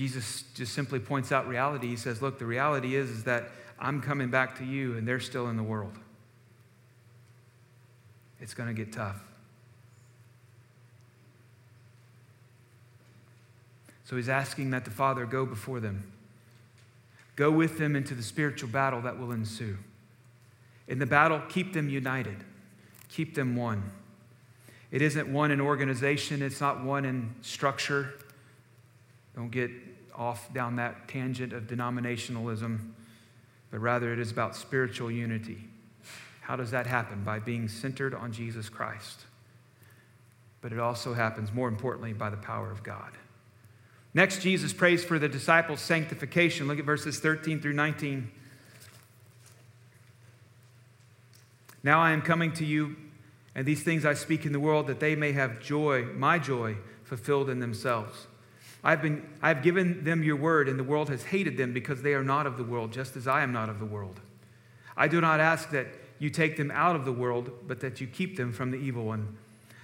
Jesus 0.00 0.44
just 0.54 0.72
simply 0.72 0.98
points 0.98 1.30
out 1.30 1.46
reality. 1.46 1.86
He 1.86 1.96
says, 1.96 2.22
Look, 2.22 2.38
the 2.38 2.46
reality 2.46 2.94
is, 2.94 3.10
is 3.10 3.24
that 3.24 3.50
I'm 3.78 4.00
coming 4.00 4.30
back 4.30 4.56
to 4.56 4.64
you 4.64 4.96
and 4.96 5.06
they're 5.06 5.20
still 5.20 5.48
in 5.48 5.58
the 5.58 5.62
world. 5.62 5.92
It's 8.40 8.54
going 8.54 8.70
to 8.70 8.74
get 8.74 8.94
tough. 8.94 9.22
So 14.04 14.16
he's 14.16 14.30
asking 14.30 14.70
that 14.70 14.86
the 14.86 14.90
Father 14.90 15.26
go 15.26 15.44
before 15.44 15.80
them, 15.80 16.10
go 17.36 17.50
with 17.50 17.76
them 17.76 17.94
into 17.94 18.14
the 18.14 18.22
spiritual 18.22 18.70
battle 18.70 19.02
that 19.02 19.18
will 19.18 19.32
ensue. 19.32 19.76
In 20.88 20.98
the 20.98 21.04
battle, 21.04 21.42
keep 21.50 21.74
them 21.74 21.90
united, 21.90 22.42
keep 23.10 23.34
them 23.34 23.54
one. 23.54 23.90
It 24.90 25.02
isn't 25.02 25.30
one 25.30 25.50
in 25.50 25.60
organization, 25.60 26.40
it's 26.40 26.62
not 26.62 26.82
one 26.82 27.04
in 27.04 27.34
structure. 27.42 28.14
Don't 29.36 29.50
get 29.50 29.70
off 30.14 30.52
down 30.52 30.76
that 30.76 31.08
tangent 31.08 31.52
of 31.52 31.64
denominationalism, 31.64 32.78
but 33.70 33.80
rather 33.80 34.12
it 34.12 34.18
is 34.18 34.30
about 34.30 34.56
spiritual 34.56 35.10
unity. 35.10 35.64
How 36.40 36.56
does 36.56 36.70
that 36.72 36.86
happen? 36.86 37.22
By 37.22 37.38
being 37.38 37.68
centered 37.68 38.14
on 38.14 38.32
Jesus 38.32 38.68
Christ. 38.68 39.20
But 40.60 40.72
it 40.72 40.78
also 40.78 41.14
happens, 41.14 41.52
more 41.52 41.68
importantly, 41.68 42.12
by 42.12 42.30
the 42.30 42.36
power 42.36 42.70
of 42.70 42.82
God. 42.82 43.12
Next, 44.12 44.42
Jesus 44.42 44.72
prays 44.72 45.04
for 45.04 45.18
the 45.18 45.28
disciples' 45.28 45.80
sanctification. 45.80 46.66
Look 46.66 46.78
at 46.78 46.84
verses 46.84 47.20
13 47.20 47.60
through 47.60 47.74
19. 47.74 48.30
Now 51.82 52.00
I 52.00 52.10
am 52.10 52.20
coming 52.20 52.52
to 52.54 52.64
you, 52.64 52.96
and 53.54 53.64
these 53.64 53.82
things 53.82 54.04
I 54.04 54.14
speak 54.14 54.44
in 54.44 54.52
the 54.52 54.60
world, 54.60 54.88
that 54.88 55.00
they 55.00 55.14
may 55.14 55.32
have 55.32 55.60
joy, 55.60 56.04
my 56.14 56.38
joy, 56.38 56.76
fulfilled 57.04 57.48
in 57.48 57.60
themselves. 57.60 58.26
I've, 58.82 59.02
been, 59.02 59.28
I've 59.42 59.62
given 59.62 60.04
them 60.04 60.22
your 60.22 60.36
word, 60.36 60.68
and 60.68 60.78
the 60.78 60.84
world 60.84 61.10
has 61.10 61.22
hated 61.22 61.56
them 61.56 61.72
because 61.72 62.02
they 62.02 62.14
are 62.14 62.24
not 62.24 62.46
of 62.46 62.56
the 62.56 62.64
world, 62.64 62.92
just 62.92 63.16
as 63.16 63.28
I 63.28 63.42
am 63.42 63.52
not 63.52 63.68
of 63.68 63.78
the 63.78 63.86
world. 63.86 64.20
I 64.96 65.08
do 65.08 65.20
not 65.20 65.40
ask 65.40 65.70
that 65.70 65.88
you 66.18 66.30
take 66.30 66.56
them 66.56 66.70
out 66.70 66.96
of 66.96 67.04
the 67.04 67.12
world, 67.12 67.50
but 67.66 67.80
that 67.80 68.00
you 68.00 68.06
keep 68.06 68.36
them 68.36 68.52
from 68.52 68.70
the 68.70 68.78
evil 68.78 69.04
one. 69.04 69.36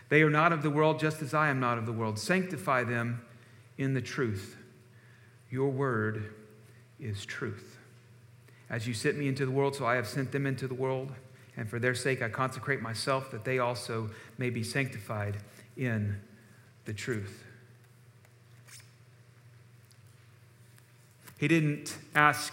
They 0.09 0.22
are 0.22 0.30
not 0.30 0.52
of 0.52 0.62
the 0.62 0.70
world, 0.70 0.98
just 0.98 1.20
as 1.22 1.35
I 1.35 1.48
am 1.48 1.61
not 1.61 1.78
of 1.78 1.87
the 1.87 1.92
world. 1.92 2.18
Sanctify 2.18 2.85
them 2.85 3.22
in 3.76 3.94
the 3.94 4.02
truth. 4.02 4.56
Your 5.50 5.68
word 5.68 6.35
is 7.00 7.24
truth. 7.24 7.78
As 8.68 8.87
you 8.87 8.94
sent 8.94 9.16
me 9.16 9.28
into 9.28 9.44
the 9.44 9.52
world, 9.52 9.74
so 9.76 9.87
I 9.87 9.94
have 9.94 10.09
sent 10.09 10.32
them 10.32 10.46
into 10.46 10.66
the 10.68 10.74
world. 10.74 11.12
And 11.56 11.68
for 11.68 11.78
their 11.78 11.94
sake, 11.94 12.22
I 12.22 12.28
consecrate 12.28 12.82
myself 12.82 13.30
that 13.30 13.44
they 13.44 13.59
also 13.59 14.11
may 14.38 14.50
be 14.50 14.62
sanctified 14.62 15.38
in 15.76 16.20
the 16.85 16.92
truth. 16.92 17.45
He 21.38 21.49
didn't 21.49 21.96
ask 22.14 22.53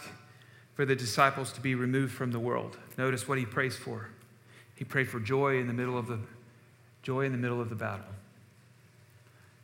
for 0.75 0.85
the 0.85 0.95
disciples 0.95 1.51
to 1.53 1.61
be 1.61 1.75
removed 1.75 2.13
from 2.13 2.31
the 2.31 2.39
world. 2.39 2.77
Notice 2.97 3.27
what 3.27 3.37
he 3.37 3.45
prays 3.45 3.75
for. 3.75 4.09
He 4.75 4.83
prayed 4.83 5.07
for 5.07 5.19
joy 5.19 5.59
in 5.59 5.67
the 5.67 5.73
middle 5.73 5.97
of 5.97 6.07
the 6.07 6.19
joy 7.03 7.25
in 7.25 7.31
the 7.31 7.37
middle 7.37 7.61
of 7.61 7.69
the 7.69 7.75
battle. 7.75 8.05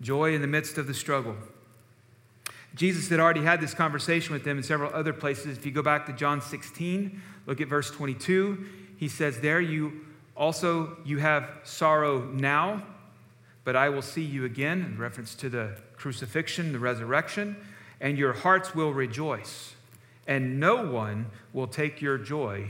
Joy 0.02 0.34
in 0.34 0.42
the 0.42 0.48
midst 0.48 0.78
of 0.78 0.88
the 0.88 0.94
struggle. 0.94 1.36
Jesus 2.76 3.10
had 3.10 3.20
already 3.20 3.42
had 3.42 3.60
this 3.60 3.74
conversation 3.74 4.34
with 4.34 4.44
them 4.44 4.58
in 4.58 4.64
several 4.64 4.94
other 4.94 5.14
places. 5.14 5.58
If 5.58 5.66
you 5.66 5.72
go 5.72 5.82
back 5.82 6.06
to 6.06 6.14
John 6.14 6.42
16, 6.42 7.22
look 7.46 7.60
at 7.62 7.68
verse 7.68 7.90
22. 7.92 8.66
He 8.98 9.08
says, 9.08 9.40
There 9.40 9.60
you 9.60 10.06
also 10.36 10.98
you 11.04 11.18
have 11.18 11.50
sorrow 11.64 12.24
now, 12.32 12.84
but 13.64 13.76
I 13.76 13.90
will 13.90 14.02
see 14.02 14.22
you 14.22 14.46
again, 14.46 14.82
in 14.82 14.98
reference 14.98 15.36
to 15.36 15.50
the 15.50 15.76
crucifixion, 15.98 16.72
the 16.72 16.80
resurrection, 16.80 17.58
and 18.02 18.18
your 18.18 18.34
hearts 18.34 18.74
will 18.74 18.94
rejoice, 18.94 19.76
and 20.28 20.60
no 20.60 20.90
one 20.90 21.28
will 21.54 21.68
take 21.68 22.02
your 22.02 22.18
joy 22.18 22.70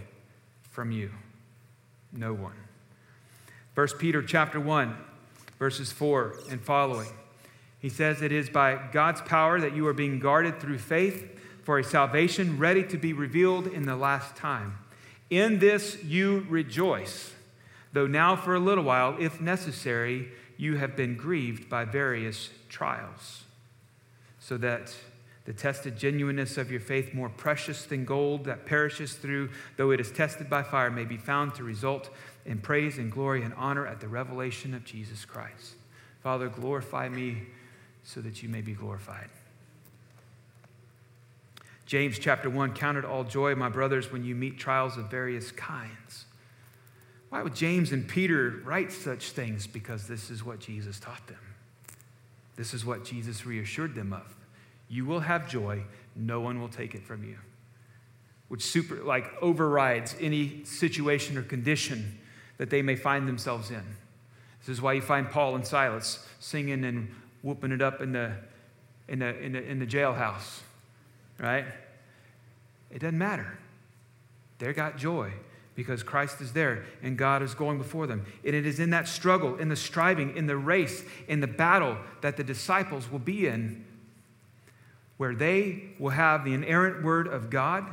from 0.64 0.92
you. 0.92 1.12
No 2.12 2.34
one. 2.34 2.54
1 3.76 3.88
Peter 4.00 4.22
chapter 4.22 4.60
1, 4.60 4.96
verses 5.58 5.92
4 5.92 6.36
and 6.50 6.62
following. 6.62 7.10
He 7.80 7.90
says, 7.90 8.22
It 8.22 8.32
is 8.32 8.50
by 8.50 8.80
God's 8.92 9.22
power 9.22 9.60
that 9.60 9.76
you 9.76 9.88
are 9.88 9.94
being 9.94 10.20
guarded 10.20 10.60
through 10.60 10.80
faith 10.80 11.40
for 11.64 11.80
a 11.80 11.84
salvation 11.84 12.58
ready 12.58 12.84
to 12.84 12.98
be 12.98 13.14
revealed 13.14 13.68
in 13.68 13.84
the 13.84 13.96
last 13.96 14.36
time. 14.36 14.78
In 15.30 15.60
this 15.60 16.04
you 16.04 16.46
rejoice, 16.50 17.34
though 17.94 18.08
now 18.08 18.36
for 18.36 18.56
a 18.56 18.60
little 18.60 18.84
while, 18.84 19.16
if 19.20 19.40
necessary, 19.40 20.30
you 20.58 20.78
have 20.78 20.96
been 20.96 21.16
grieved 21.16 21.70
by 21.70 21.86
various 21.86 22.50
trials, 22.68 23.44
so 24.40 24.58
that 24.58 24.94
the 25.50 25.54
tested 25.54 25.98
genuineness 25.98 26.60
of 26.60 26.70
your 26.70 26.80
faith, 26.80 27.12
more 27.12 27.28
precious 27.28 27.84
than 27.86 28.06
gold 28.06 28.46
that 28.46 28.68
perishes 28.68 29.14
through, 29.14 29.50
though 29.78 29.90
it 29.90 30.00
is 30.00 30.12
tested 30.12 30.48
by 30.48 30.62
fire, 30.62 30.92
may 30.92 31.06
be 31.06 31.18
found 31.18 31.56
to 31.56 31.64
result 31.64 32.12
in 32.46 32.60
praise 32.60 33.00
and 33.00 33.12
glory 33.12 33.42
and 33.42 33.52
honor 33.56 33.88
at 33.88 34.00
the 34.00 34.08
revelation 34.08 34.76
of 34.76 34.86
Jesus 34.86 35.26
Christ. 35.26 35.74
Father, 36.22 36.50
glorify 36.50 37.10
me 37.10 37.48
so 38.04 38.22
that 38.22 38.44
you 38.44 38.48
may 38.48 38.62
be 38.62 38.74
glorified. 38.74 39.30
James 41.88 42.20
chapter 42.20 42.48
1 42.48 42.74
counted 42.74 43.04
all 43.04 43.24
joy, 43.24 43.56
my 43.56 43.70
brothers, 43.70 44.12
when 44.12 44.24
you 44.24 44.36
meet 44.36 44.60
trials 44.60 44.98
of 44.98 45.10
various 45.10 45.50
kinds. 45.50 46.26
Why 47.30 47.42
would 47.42 47.56
James 47.56 47.92
and 47.92 48.08
Peter 48.08 48.62
write 48.64 48.92
such 48.92 49.32
things? 49.32 49.66
Because 49.66 50.08
this 50.08 50.30
is 50.30 50.46
what 50.46 50.60
Jesus 50.60 51.00
taught 51.00 51.26
them. 51.26 51.56
This 52.56 52.76
is 52.76 52.86
what 52.86 53.04
Jesus 53.04 53.48
reassured 53.48 53.96
them 53.96 54.14
of. 54.14 54.36
You 54.90 55.06
will 55.06 55.22
have 55.22 55.48
joy, 55.48 55.84
no 56.16 56.42
one 56.42 56.60
will 56.60 56.68
take 56.68 56.96
it 56.96 57.04
from 57.04 57.24
you. 57.24 57.38
Which 58.48 58.64
super 58.64 58.96
like 58.96 59.32
overrides 59.42 60.16
any 60.20 60.64
situation 60.66 61.38
or 61.38 61.44
condition 61.44 62.20
that 62.58 62.70
they 62.70 62.82
may 62.82 62.96
find 62.96 63.28
themselves 63.28 63.70
in. 63.70 63.84
This 64.60 64.70
is 64.70 64.82
why 64.82 64.94
you 64.94 65.02
find 65.02 65.30
Paul 65.30 65.56
and 65.56 65.66
Silas 65.66 66.28
singing 66.40 66.84
and 66.84 67.10
whooping 67.44 67.72
it 67.72 67.82
up 67.82 68.02
in 68.02 68.12
the, 68.12 68.34
in 69.08 69.20
the, 69.20 69.40
in 69.40 69.54
the, 69.54 69.64
in 69.64 69.80
the 69.80 69.86
jailhouse, 69.86 70.60
right? 71.40 71.66
It 72.92 73.00
doesn't 73.00 73.18
matter. 73.18 73.58
They 74.58 74.74
got 74.74 74.98
joy 74.98 75.32
because 75.76 76.04
Christ 76.04 76.42
is 76.42 76.52
there 76.52 76.84
and 77.02 77.18
God 77.18 77.42
is 77.42 77.54
going 77.54 77.78
before 77.78 78.08
them. 78.08 78.26
And 78.44 78.54
it 78.54 78.66
is 78.66 78.80
in 78.80 78.90
that 78.90 79.08
struggle, 79.08 79.56
in 79.56 79.70
the 79.70 79.76
striving, 79.78 80.36
in 80.36 80.48
the 80.48 80.58
race, 80.58 81.04
in 81.28 81.40
the 81.40 81.48
battle 81.48 81.98
that 82.22 82.36
the 82.36 82.44
disciples 82.44 83.10
will 83.10 83.20
be 83.20 83.48
in, 83.48 83.86
where 85.20 85.36
they 85.36 85.84
will 86.00 86.12
have 86.12 86.46
the 86.46 86.54
inerrant 86.54 87.04
word 87.04 87.28
of 87.28 87.50
God. 87.50 87.86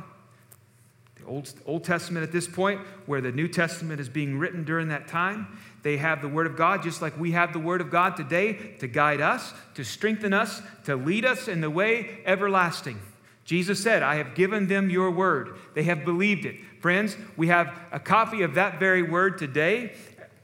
The 1.17 1.25
Old, 1.25 1.53
Old 1.65 1.83
Testament 1.83 2.23
at 2.23 2.31
this 2.31 2.47
point, 2.47 2.79
where 3.05 3.19
the 3.19 3.33
New 3.33 3.49
Testament 3.49 3.99
is 3.99 4.07
being 4.07 4.39
written 4.39 4.63
during 4.63 4.87
that 4.87 5.09
time, 5.09 5.59
they 5.83 5.97
have 5.97 6.21
the 6.21 6.29
Word 6.29 6.47
of 6.47 6.55
God 6.55 6.83
just 6.83 7.01
like 7.01 7.19
we 7.19 7.33
have 7.33 7.51
the 7.51 7.59
Word 7.59 7.81
of 7.81 7.91
God 7.91 8.15
today 8.15 8.53
to 8.79 8.87
guide 8.87 9.19
us, 9.19 9.53
to 9.73 9.83
strengthen 9.83 10.31
us, 10.31 10.61
to 10.85 10.95
lead 10.95 11.25
us 11.25 11.49
in 11.49 11.59
the 11.59 11.69
way 11.69 12.21
everlasting. 12.25 12.97
Jesus 13.43 13.83
said, 13.83 14.03
I 14.03 14.15
have 14.15 14.33
given 14.33 14.67
them 14.67 14.89
your 14.89 15.11
word. 15.11 15.57
They 15.73 15.83
have 15.83 16.05
believed 16.05 16.45
it. 16.45 16.55
Friends, 16.79 17.17
we 17.35 17.47
have 17.47 17.77
a 17.91 17.99
copy 17.99 18.43
of 18.43 18.53
that 18.53 18.79
very 18.79 19.03
word 19.03 19.37
today 19.37 19.91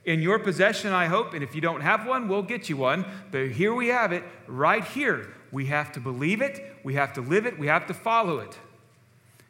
in 0.03 0.21
your 0.21 0.37
possession, 0.37 0.91
I 0.91 1.05
hope. 1.05 1.33
And 1.33 1.43
if 1.43 1.55
you 1.55 1.61
don't 1.61 1.81
have 1.81 2.05
one, 2.05 2.27
we'll 2.27 2.41
get 2.43 2.67
you 2.67 2.75
one. 2.75 3.05
But 3.31 3.51
here 3.51 3.73
we 3.73 3.87
have 3.87 4.11
it 4.11 4.23
right 4.47 4.83
here. 4.83 5.33
We 5.53 5.67
have 5.67 5.91
to 5.91 5.99
believe 5.99 6.41
it, 6.41 6.59
we 6.83 6.95
have 6.95 7.13
to 7.13 7.21
live 7.21 7.45
it, 7.45 7.59
we 7.59 7.67
have 7.67 7.85
to 7.85 7.93
follow 7.93 8.39
it. 8.39 8.57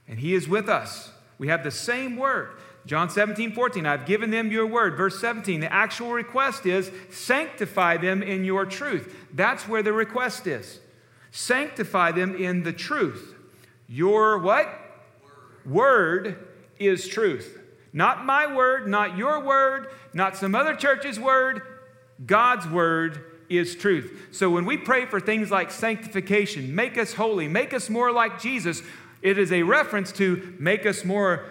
And 0.06 0.20
He 0.20 0.34
is 0.34 0.50
with 0.50 0.68
us. 0.68 1.14
We 1.38 1.48
have 1.48 1.64
the 1.64 1.72
same 1.72 2.18
word. 2.18 2.50
John 2.86 3.10
17, 3.10 3.54
14, 3.54 3.86
I've 3.86 4.06
given 4.06 4.30
them 4.30 4.52
your 4.52 4.68
word. 4.68 4.98
Verse 4.98 5.18
17, 5.22 5.62
the 5.62 5.72
actual 5.72 6.12
request 6.12 6.66
is 6.66 6.92
sanctify 7.10 7.96
them 7.96 8.22
in 8.22 8.44
your 8.44 8.66
truth. 8.66 9.16
That's 9.34 9.66
where 9.66 9.82
the 9.82 9.94
request 9.94 10.46
is. 10.46 10.82
Sanctify 11.32 12.12
them 12.12 12.36
in 12.36 12.64
the 12.64 12.74
truth. 12.74 13.34
Your 13.88 14.38
what? 14.38 14.68
Word, 15.66 16.34
word 16.34 16.48
is 16.80 17.08
truth. 17.08 17.58
Not 17.94 18.26
my 18.26 18.54
word, 18.54 18.90
not 18.90 19.18
your 19.18 19.40
word, 19.40 19.88
not 20.14 20.36
some 20.36 20.54
other 20.54 20.76
church's 20.76 21.18
word. 21.18 21.62
God's 22.26 22.68
word 22.68 23.33
is 23.50 23.76
truth. 23.76 24.30
So 24.32 24.50
when 24.50 24.66
we 24.66 24.78
pray 24.78 25.06
for 25.06 25.20
things 25.20 25.52
like 25.52 25.72
sanctification, 25.72 26.74
make 26.74 26.98
us 26.98 27.14
holy, 27.14 27.48
make 27.48 27.74
us 27.74 27.90
more 27.90 28.12
like 28.12 28.40
Jesus, 28.40 28.82
it 29.22 29.38
is 29.38 29.52
a 29.52 29.64
reference 29.64 30.12
to 30.14 30.56
make 30.60 30.86
us 30.86 31.06
more 31.06 31.46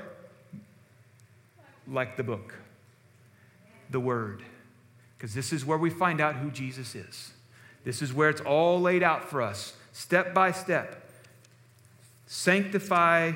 like 1.87 2.17
the 2.17 2.23
book, 2.23 2.55
the 3.91 4.01
Word. 4.01 4.43
Because 5.17 5.35
this 5.35 5.53
is 5.53 5.65
where 5.65 5.79
we 5.79 5.91
find 5.91 6.21
out 6.21 6.37
who 6.37 6.51
Jesus 6.51 6.95
is. 6.95 7.33
This 7.85 8.03
is 8.03 8.13
where 8.13 8.29
it's 8.29 8.41
all 8.41 8.81
laid 8.81 9.03
out 9.03 9.29
for 9.29 9.43
us, 9.43 9.75
step 9.93 10.35
by 10.35 10.53
step. 10.53 11.09
Sanctify 12.27 13.33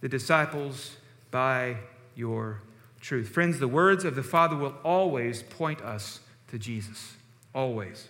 the 0.00 0.08
disciples 0.08 0.96
by 1.30 1.76
your 2.14 2.60
truth. 3.00 3.28
Friends, 3.28 3.58
the 3.58 3.68
words 3.68 4.04
of 4.04 4.14
the 4.14 4.22
Father 4.22 4.56
will 4.56 4.74
always 4.84 5.42
point 5.42 5.80
us 5.82 6.20
to 6.48 6.58
Jesus. 6.58 7.14
Always. 7.54 8.08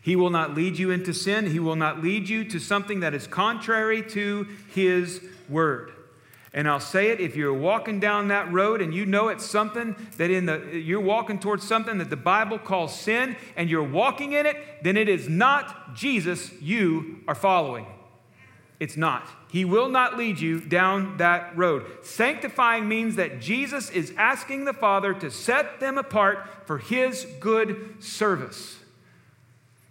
He 0.00 0.16
will 0.16 0.30
not 0.30 0.54
lead 0.54 0.78
you 0.78 0.90
into 0.90 1.12
sin. 1.12 1.50
He 1.50 1.58
will 1.58 1.76
not 1.76 2.02
lead 2.02 2.28
you 2.28 2.44
to 2.44 2.58
something 2.58 3.00
that 3.00 3.14
is 3.14 3.26
contrary 3.26 4.02
to 4.10 4.46
His 4.72 5.20
word. 5.48 5.92
And 6.54 6.66
I'll 6.66 6.80
say 6.80 7.10
it 7.10 7.20
if 7.20 7.36
you're 7.36 7.52
walking 7.52 8.00
down 8.00 8.28
that 8.28 8.50
road 8.50 8.80
and 8.80 8.94
you 8.94 9.04
know 9.04 9.28
it's 9.28 9.44
something 9.44 9.94
that 10.16 10.30
in 10.30 10.46
the 10.46 10.80
you're 10.82 11.00
walking 11.00 11.38
towards 11.38 11.66
something 11.66 11.98
that 11.98 12.10
the 12.10 12.16
Bible 12.16 12.58
calls 12.58 12.98
sin 12.98 13.36
and 13.54 13.68
you're 13.68 13.82
walking 13.82 14.32
in 14.32 14.46
it, 14.46 14.56
then 14.82 14.96
it 14.96 15.08
is 15.08 15.28
not 15.28 15.94
Jesus 15.94 16.50
you 16.60 17.20
are 17.28 17.34
following. 17.34 17.86
It's 18.80 18.96
not. 18.96 19.28
He 19.50 19.64
will 19.64 19.88
not 19.88 20.18
lead 20.18 20.38
you 20.40 20.60
down 20.60 21.16
that 21.16 21.56
road. 21.56 21.86
Sanctifying 22.02 22.86
means 22.86 23.16
that 23.16 23.40
Jesus 23.40 23.90
is 23.90 24.12
asking 24.16 24.64
the 24.64 24.74
Father 24.74 25.14
to 25.14 25.30
set 25.30 25.80
them 25.80 25.96
apart 25.96 26.46
for 26.66 26.78
his 26.78 27.26
good 27.40 28.02
service. 28.02 28.76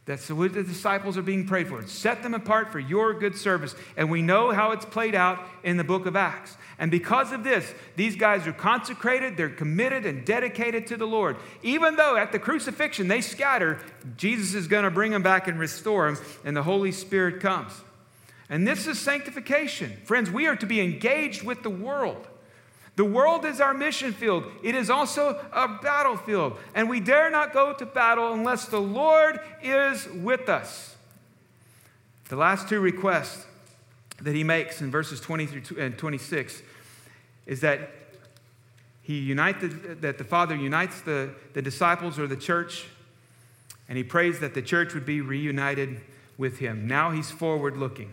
That's 0.06 0.30
what 0.30 0.54
the 0.54 0.63
disciples 0.63 1.17
are 1.17 1.22
being 1.22 1.46
prayed 1.46 1.67
for. 1.67 1.86
Set 1.86 2.24
them 2.24 2.34
apart 2.34 2.72
for 2.72 2.80
your 2.80 3.13
good 3.13 3.36
service. 3.36 3.76
And 3.98 4.10
we 4.10 4.22
know 4.22 4.52
how 4.52 4.72
it's 4.72 4.86
played 4.86 5.15
out 5.15 5.46
in 5.63 5.76
the 5.76 5.84
book 5.84 6.06
of 6.06 6.15
Acts. 6.15 6.56
And 6.80 6.89
because 6.89 7.34
of 7.34 7.43
this, 7.43 7.74
these 7.98 8.15
guys 8.15 8.48
are 8.48 8.54
consecrated, 8.54 9.36
they're 9.36 9.50
committed 9.50 10.06
and 10.06 10.24
dedicated 10.24 10.88
to 10.88 10.98
the 10.98 11.08
Lord. 11.08 11.36
Even 11.62 11.98
though 11.98 12.15
at 12.15 12.32
the 12.32 12.39
crucifixion 12.39 13.10
they 13.10 13.20
scatter, 13.20 13.80
Jesus 14.15 14.54
is 14.54 14.67
going 14.67 14.86
to 14.86 14.91
bring 14.91 15.12
them 15.12 15.24
back 15.24 15.50
and 15.50 15.60
restore 15.60 16.10
them, 16.10 16.24
and 16.46 16.56
the 16.56 16.63
Holy 16.63 16.93
Spirit 16.93 17.41
comes. 17.41 17.74
And 18.49 18.67
this 18.67 18.88
is 18.88 18.99
sanctification. 18.99 19.91
Friends, 20.05 20.31
we 20.31 20.47
are 20.47 20.55
to 20.55 20.65
be 20.65 20.79
engaged 20.79 21.43
with 21.43 21.63
the 21.63 21.69
world. 21.69 22.27
The 22.95 23.05
world 23.05 23.45
is 23.45 23.62
our 23.62 23.73
mission 23.73 24.13
field. 24.13 24.45
It 24.63 24.73
is 24.73 24.89
also 24.89 25.39
a 25.51 25.67
battlefield. 25.67 26.57
And 26.73 26.89
we 26.89 26.99
dare 26.99 27.29
not 27.29 27.53
go 27.53 27.73
to 27.73 27.86
battle 27.86 28.33
unless 28.33 28.65
the 28.65 28.79
Lord 28.81 29.39
is 29.62 30.07
with 30.07 30.49
us. 30.49 30.95
The 32.29 32.36
last 32.36 32.67
two 32.67 32.79
requests 32.79 33.45
that 34.21 34.33
he 34.33 34.43
makes 34.43 34.81
in 34.81 34.89
verses 34.89 35.21
20 35.21 35.45
through 35.45 35.89
26 35.91 36.62
is 37.45 37.62
that 37.62 37.91
he 39.01 39.19
unite 39.19 39.62
the, 39.62 39.67
that 39.67 40.17
the 40.17 40.23
Father 40.23 40.55
unites 40.55 41.01
the, 41.01 41.29
the 41.53 41.62
disciples 41.62 42.17
or 42.19 42.27
the 42.27 42.36
church, 42.36 42.88
and 43.88 43.97
he 43.97 44.03
prays 44.03 44.39
that 44.39 44.53
the 44.53 44.62
church 44.62 44.93
would 44.93 45.05
be 45.05 45.21
reunited 45.21 46.01
with 46.38 46.57
him. 46.57 46.88
Now 46.88 47.12
he's 47.12 47.31
forward 47.31 47.77
looking. 47.77 48.12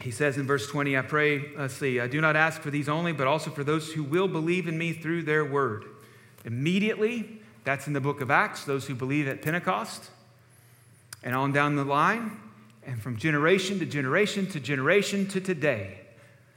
He 0.00 0.10
says 0.12 0.38
in 0.38 0.46
verse 0.46 0.68
20, 0.68 0.96
I 0.96 1.02
pray, 1.02 1.50
let's 1.56 1.74
see, 1.74 1.98
I 1.98 2.06
do 2.06 2.20
not 2.20 2.36
ask 2.36 2.60
for 2.60 2.70
these 2.70 2.88
only, 2.88 3.12
but 3.12 3.26
also 3.26 3.50
for 3.50 3.64
those 3.64 3.92
who 3.92 4.04
will 4.04 4.28
believe 4.28 4.68
in 4.68 4.78
me 4.78 4.92
through 4.92 5.22
their 5.22 5.44
word. 5.44 5.84
Immediately, 6.44 7.40
that's 7.64 7.86
in 7.88 7.92
the 7.92 8.00
book 8.00 8.20
of 8.20 8.30
Acts, 8.30 8.64
those 8.64 8.86
who 8.86 8.94
believe 8.94 9.26
at 9.26 9.42
Pentecost, 9.42 10.10
and 11.22 11.34
on 11.34 11.52
down 11.52 11.74
the 11.74 11.84
line, 11.84 12.38
and 12.86 13.02
from 13.02 13.16
generation 13.16 13.80
to 13.80 13.86
generation 13.86 14.46
to 14.46 14.60
generation 14.60 15.26
to 15.28 15.40
today. 15.40 15.98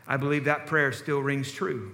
I 0.07 0.17
believe 0.17 0.45
that 0.45 0.67
prayer 0.67 0.91
still 0.91 1.19
rings 1.19 1.51
true. 1.51 1.93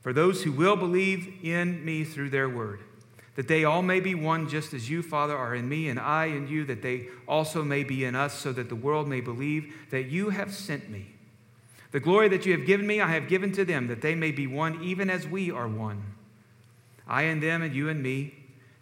For 0.00 0.12
those 0.12 0.42
who 0.42 0.52
will 0.52 0.76
believe 0.76 1.32
in 1.42 1.84
me 1.84 2.04
through 2.04 2.30
their 2.30 2.48
word 2.48 2.80
that 3.34 3.48
they 3.48 3.64
all 3.64 3.82
may 3.82 4.00
be 4.00 4.14
one, 4.14 4.48
just 4.48 4.74
as 4.74 4.88
you, 4.88 5.02
Father, 5.02 5.36
are 5.36 5.54
in 5.54 5.68
me, 5.68 5.88
and 5.88 5.98
I 5.98 6.26
in 6.26 6.46
you, 6.46 6.64
that 6.66 6.82
they 6.82 7.08
also 7.26 7.64
may 7.64 7.82
be 7.82 8.04
in 8.04 8.14
us, 8.14 8.38
so 8.38 8.52
that 8.52 8.68
the 8.68 8.76
world 8.76 9.08
may 9.08 9.20
believe 9.20 9.74
that 9.90 10.04
you 10.04 10.30
have 10.30 10.54
sent 10.54 10.88
me. 10.88 11.06
The 11.90 12.00
glory 12.00 12.28
that 12.28 12.46
you 12.46 12.56
have 12.56 12.66
given 12.66 12.86
me, 12.86 13.00
I 13.00 13.10
have 13.12 13.28
given 13.28 13.52
to 13.52 13.64
them, 13.64 13.88
that 13.88 14.02
they 14.02 14.14
may 14.14 14.30
be 14.30 14.46
one, 14.46 14.82
even 14.82 15.10
as 15.10 15.26
we 15.26 15.50
are 15.50 15.68
one. 15.68 16.02
I 17.06 17.22
and 17.22 17.42
them, 17.42 17.62
and 17.62 17.74
you 17.74 17.88
and 17.88 18.02
me, 18.02 18.34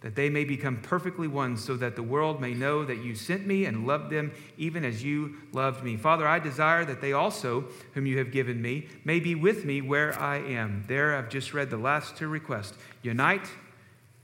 that 0.03 0.17
they 0.17 0.29
may 0.29 0.45
become 0.45 0.79
perfectly 0.83 1.29
one, 1.29 1.57
so 1.57 1.77
that 1.77 1.97
the 1.97 2.03
world 2.03 2.41
may 2.41 2.53
know 2.53 2.85
that 2.85 2.99
you 2.99 3.15
sent 3.15 3.47
me 3.47 3.65
and 3.65 3.87
loved 3.87 4.11
them, 4.11 4.33
even 4.59 4.85
as 4.85 5.03
you 5.03 5.37
loved 5.53 5.83
me. 5.83 5.97
Father, 5.97 6.27
I 6.27 6.39
desire 6.39 6.85
that 6.85 7.01
they 7.01 7.13
also, 7.13 7.65
whom 7.95 8.05
you 8.05 8.19
have 8.19 8.33
given 8.33 8.61
me, 8.61 8.89
may 9.05 9.21
be 9.21 9.35
with 9.35 9.65
me 9.65 9.81
where 9.81 10.19
I 10.21 10.39
am. 10.39 10.85
There, 10.89 11.17
I've 11.17 11.29
just 11.29 11.55
read 11.55 11.71
the 11.71 11.77
last 11.77 12.17
two 12.17 12.29
requests 12.29 12.77
unite 13.03 13.49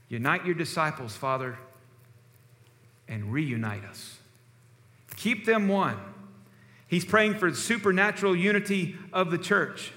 Unite 0.09 0.45
your 0.45 0.55
disciples, 0.55 1.15
Father, 1.15 1.57
and 3.07 3.31
reunite 3.31 3.85
us. 3.85 4.17
Keep 5.15 5.45
them 5.45 5.67
one. 5.67 5.97
He's 6.87 7.05
praying 7.05 7.35
for 7.35 7.53
supernatural 7.53 8.35
unity 8.35 8.95
of 9.13 9.29
the 9.29 9.37
church. 9.37 9.91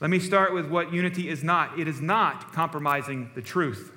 Let 0.00 0.10
me 0.10 0.20
start 0.20 0.54
with 0.54 0.68
what 0.68 0.92
unity 0.92 1.28
is 1.28 1.42
not 1.42 1.78
it 1.78 1.88
is 1.88 2.00
not 2.00 2.52
compromising 2.52 3.30
the 3.34 3.42
truth. 3.42 3.92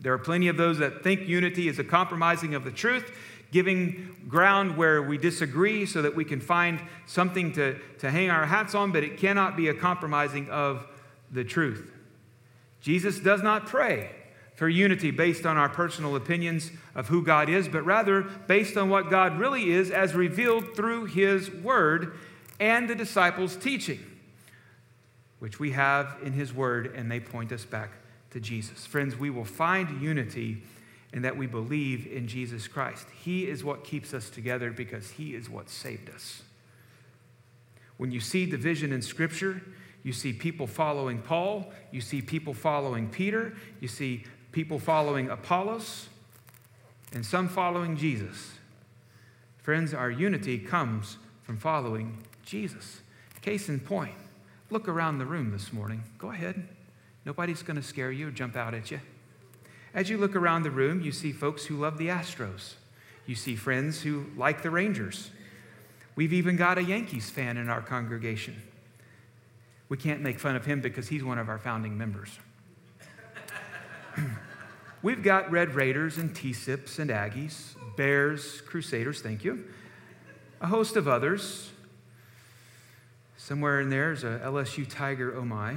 There 0.00 0.12
are 0.12 0.18
plenty 0.18 0.48
of 0.48 0.58
those 0.58 0.78
that 0.78 1.02
think 1.02 1.26
unity 1.26 1.66
is 1.68 1.78
a 1.78 1.84
compromising 1.84 2.54
of 2.54 2.64
the 2.64 2.70
truth, 2.70 3.10
giving 3.50 4.14
ground 4.28 4.76
where 4.76 5.02
we 5.02 5.16
disagree 5.16 5.86
so 5.86 6.02
that 6.02 6.14
we 6.14 6.24
can 6.24 6.40
find 6.40 6.80
something 7.06 7.52
to, 7.52 7.78
to 7.98 8.10
hang 8.10 8.30
our 8.30 8.46
hats 8.46 8.74
on, 8.74 8.92
but 8.92 9.02
it 9.02 9.16
cannot 9.16 9.56
be 9.56 9.68
a 9.68 9.74
compromising 9.74 10.48
of 10.50 10.86
the 11.32 11.42
truth. 11.42 11.90
Jesus 12.80 13.18
does 13.18 13.42
not 13.42 13.66
pray 13.66 14.10
for 14.58 14.68
unity 14.68 15.12
based 15.12 15.46
on 15.46 15.56
our 15.56 15.68
personal 15.68 16.16
opinions 16.16 16.72
of 16.96 17.06
who 17.06 17.22
God 17.22 17.48
is, 17.48 17.68
but 17.68 17.84
rather 17.84 18.22
based 18.22 18.76
on 18.76 18.90
what 18.90 19.08
God 19.08 19.38
really 19.38 19.70
is 19.70 19.88
as 19.88 20.16
revealed 20.16 20.74
through 20.74 21.04
His 21.04 21.48
Word 21.48 22.14
and 22.58 22.90
the 22.90 22.96
disciples' 22.96 23.54
teaching, 23.54 24.00
which 25.38 25.60
we 25.60 25.70
have 25.70 26.16
in 26.24 26.32
His 26.32 26.52
Word, 26.52 26.92
and 26.96 27.08
they 27.08 27.20
point 27.20 27.52
us 27.52 27.64
back 27.64 27.90
to 28.32 28.40
Jesus. 28.40 28.84
Friends, 28.84 29.16
we 29.16 29.30
will 29.30 29.44
find 29.44 30.02
unity 30.02 30.64
in 31.12 31.22
that 31.22 31.36
we 31.36 31.46
believe 31.46 32.08
in 32.08 32.26
Jesus 32.26 32.66
Christ. 32.66 33.06
He 33.22 33.48
is 33.48 33.62
what 33.62 33.84
keeps 33.84 34.12
us 34.12 34.28
together 34.28 34.72
because 34.72 35.10
He 35.12 35.36
is 35.36 35.48
what 35.48 35.70
saved 35.70 36.10
us. 36.10 36.42
When 37.96 38.10
you 38.10 38.18
see 38.18 38.44
division 38.44 38.92
in 38.92 39.02
Scripture, 39.02 39.62
you 40.02 40.12
see 40.12 40.32
people 40.32 40.66
following 40.66 41.22
Paul, 41.22 41.70
you 41.92 42.00
see 42.00 42.22
people 42.22 42.54
following 42.54 43.08
Peter, 43.08 43.54
you 43.78 43.86
see 43.86 44.24
people 44.52 44.78
following 44.78 45.30
Apollos, 45.30 46.08
and 47.12 47.24
some 47.24 47.48
following 47.48 47.96
Jesus. 47.96 48.52
Friends, 49.62 49.94
our 49.94 50.10
unity 50.10 50.58
comes 50.58 51.16
from 51.42 51.56
following 51.56 52.18
Jesus. 52.44 53.00
Case 53.42 53.68
in 53.68 53.80
point, 53.80 54.14
look 54.70 54.88
around 54.88 55.18
the 55.18 55.26
room 55.26 55.50
this 55.52 55.72
morning. 55.72 56.02
Go 56.18 56.30
ahead. 56.30 56.68
Nobody's 57.24 57.62
going 57.62 57.76
to 57.76 57.82
scare 57.82 58.12
you 58.12 58.28
or 58.28 58.30
jump 58.30 58.56
out 58.56 58.74
at 58.74 58.90
you. 58.90 59.00
As 59.94 60.10
you 60.10 60.18
look 60.18 60.36
around 60.36 60.62
the 60.62 60.70
room, 60.70 61.00
you 61.00 61.12
see 61.12 61.32
folks 61.32 61.66
who 61.66 61.76
love 61.76 61.98
the 61.98 62.08
Astros. 62.08 62.74
You 63.26 63.34
see 63.34 63.56
friends 63.56 64.02
who 64.02 64.26
like 64.36 64.62
the 64.62 64.70
Rangers. 64.70 65.30
We've 66.16 66.32
even 66.32 66.56
got 66.56 66.78
a 66.78 66.82
Yankees 66.82 67.30
fan 67.30 67.56
in 67.56 67.68
our 67.68 67.80
congregation. 67.80 68.62
We 69.88 69.96
can't 69.96 70.20
make 70.20 70.38
fun 70.38 70.56
of 70.56 70.66
him 70.66 70.80
because 70.80 71.08
he's 71.08 71.24
one 71.24 71.38
of 71.38 71.48
our 71.48 71.58
founding 71.58 71.96
members. 71.96 72.38
We've 75.02 75.22
got 75.22 75.50
Red 75.50 75.74
Raiders 75.74 76.18
and 76.18 76.34
T-Sips 76.34 76.98
and 76.98 77.10
Aggies, 77.10 77.74
Bears, 77.96 78.60
Crusaders, 78.62 79.20
thank 79.20 79.44
you. 79.44 79.64
A 80.60 80.66
host 80.66 80.96
of 80.96 81.06
others. 81.06 81.70
Somewhere 83.36 83.80
in 83.80 83.90
there 83.90 84.12
is 84.12 84.24
a 84.24 84.40
LSU 84.44 84.88
Tiger, 84.88 85.36
oh 85.36 85.44
my. 85.44 85.76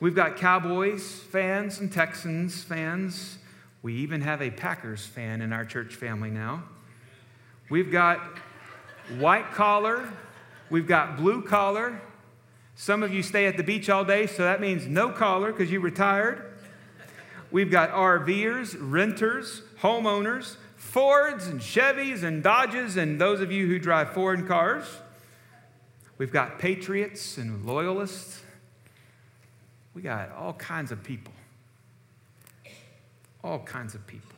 We've 0.00 0.14
got 0.14 0.36
Cowboys 0.36 1.20
fans 1.30 1.78
and 1.78 1.92
Texans 1.92 2.62
fans. 2.62 3.38
We 3.82 3.94
even 3.96 4.20
have 4.20 4.42
a 4.42 4.50
Packers 4.50 5.04
fan 5.04 5.40
in 5.40 5.52
our 5.52 5.64
church 5.64 5.94
family 5.94 6.30
now. 6.30 6.64
We've 7.70 7.90
got 7.90 8.20
white 9.18 9.50
collar. 9.52 10.08
We've 10.70 10.86
got 10.86 11.16
blue 11.16 11.42
collar. 11.42 12.00
Some 12.74 13.02
of 13.02 13.12
you 13.12 13.22
stay 13.22 13.46
at 13.46 13.56
the 13.56 13.62
beach 13.62 13.90
all 13.90 14.04
day, 14.04 14.26
so 14.26 14.42
that 14.42 14.60
means 14.60 14.86
no 14.86 15.10
collar 15.10 15.52
because 15.52 15.70
you 15.70 15.80
retired. 15.80 16.51
We've 17.52 17.70
got 17.70 17.90
RVers, 17.90 18.76
renters, 18.80 19.60
homeowners, 19.80 20.56
Fords 20.74 21.46
and 21.46 21.60
Chevys 21.60 22.22
and 22.22 22.42
Dodges, 22.42 22.96
and 22.96 23.20
those 23.20 23.40
of 23.40 23.52
you 23.52 23.66
who 23.66 23.78
drive 23.78 24.14
foreign 24.14 24.48
cars. 24.48 24.84
We've 26.16 26.32
got 26.32 26.58
patriots 26.58 27.36
and 27.36 27.64
loyalists. 27.66 28.40
We 29.94 30.00
got 30.02 30.32
all 30.32 30.54
kinds 30.54 30.90
of 30.90 31.04
people. 31.04 31.32
All 33.44 33.58
kinds 33.58 33.94
of 33.94 34.06
people. 34.06 34.34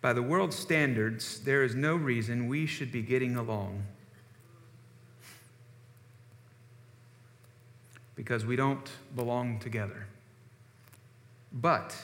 By 0.00 0.14
the 0.14 0.22
world's 0.22 0.56
standards, 0.56 1.40
there 1.40 1.62
is 1.62 1.74
no 1.74 1.94
reason 1.94 2.48
we 2.48 2.66
should 2.66 2.90
be 2.90 3.02
getting 3.02 3.36
along 3.36 3.82
because 8.14 8.44
we 8.44 8.56
don't 8.56 8.90
belong 9.16 9.58
together. 9.58 10.06
But 11.52 11.96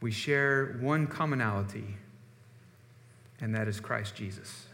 we 0.00 0.10
share 0.10 0.76
one 0.80 1.06
commonality, 1.06 1.96
and 3.40 3.54
that 3.54 3.68
is 3.68 3.80
Christ 3.80 4.14
Jesus. 4.14 4.66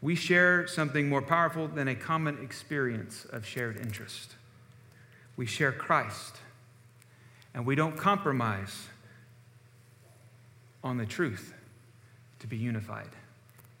We 0.00 0.14
share 0.14 0.66
something 0.68 1.08
more 1.08 1.22
powerful 1.22 1.66
than 1.66 1.88
a 1.88 1.94
common 1.94 2.38
experience 2.42 3.24
of 3.24 3.44
shared 3.44 3.78
interest. 3.78 4.36
We 5.36 5.46
share 5.46 5.72
Christ, 5.72 6.36
and 7.52 7.66
we 7.66 7.74
don't 7.74 7.96
compromise 7.96 8.86
on 10.84 10.98
the 10.98 11.06
truth 11.06 11.52
to 12.38 12.46
be 12.46 12.56
unified 12.56 13.10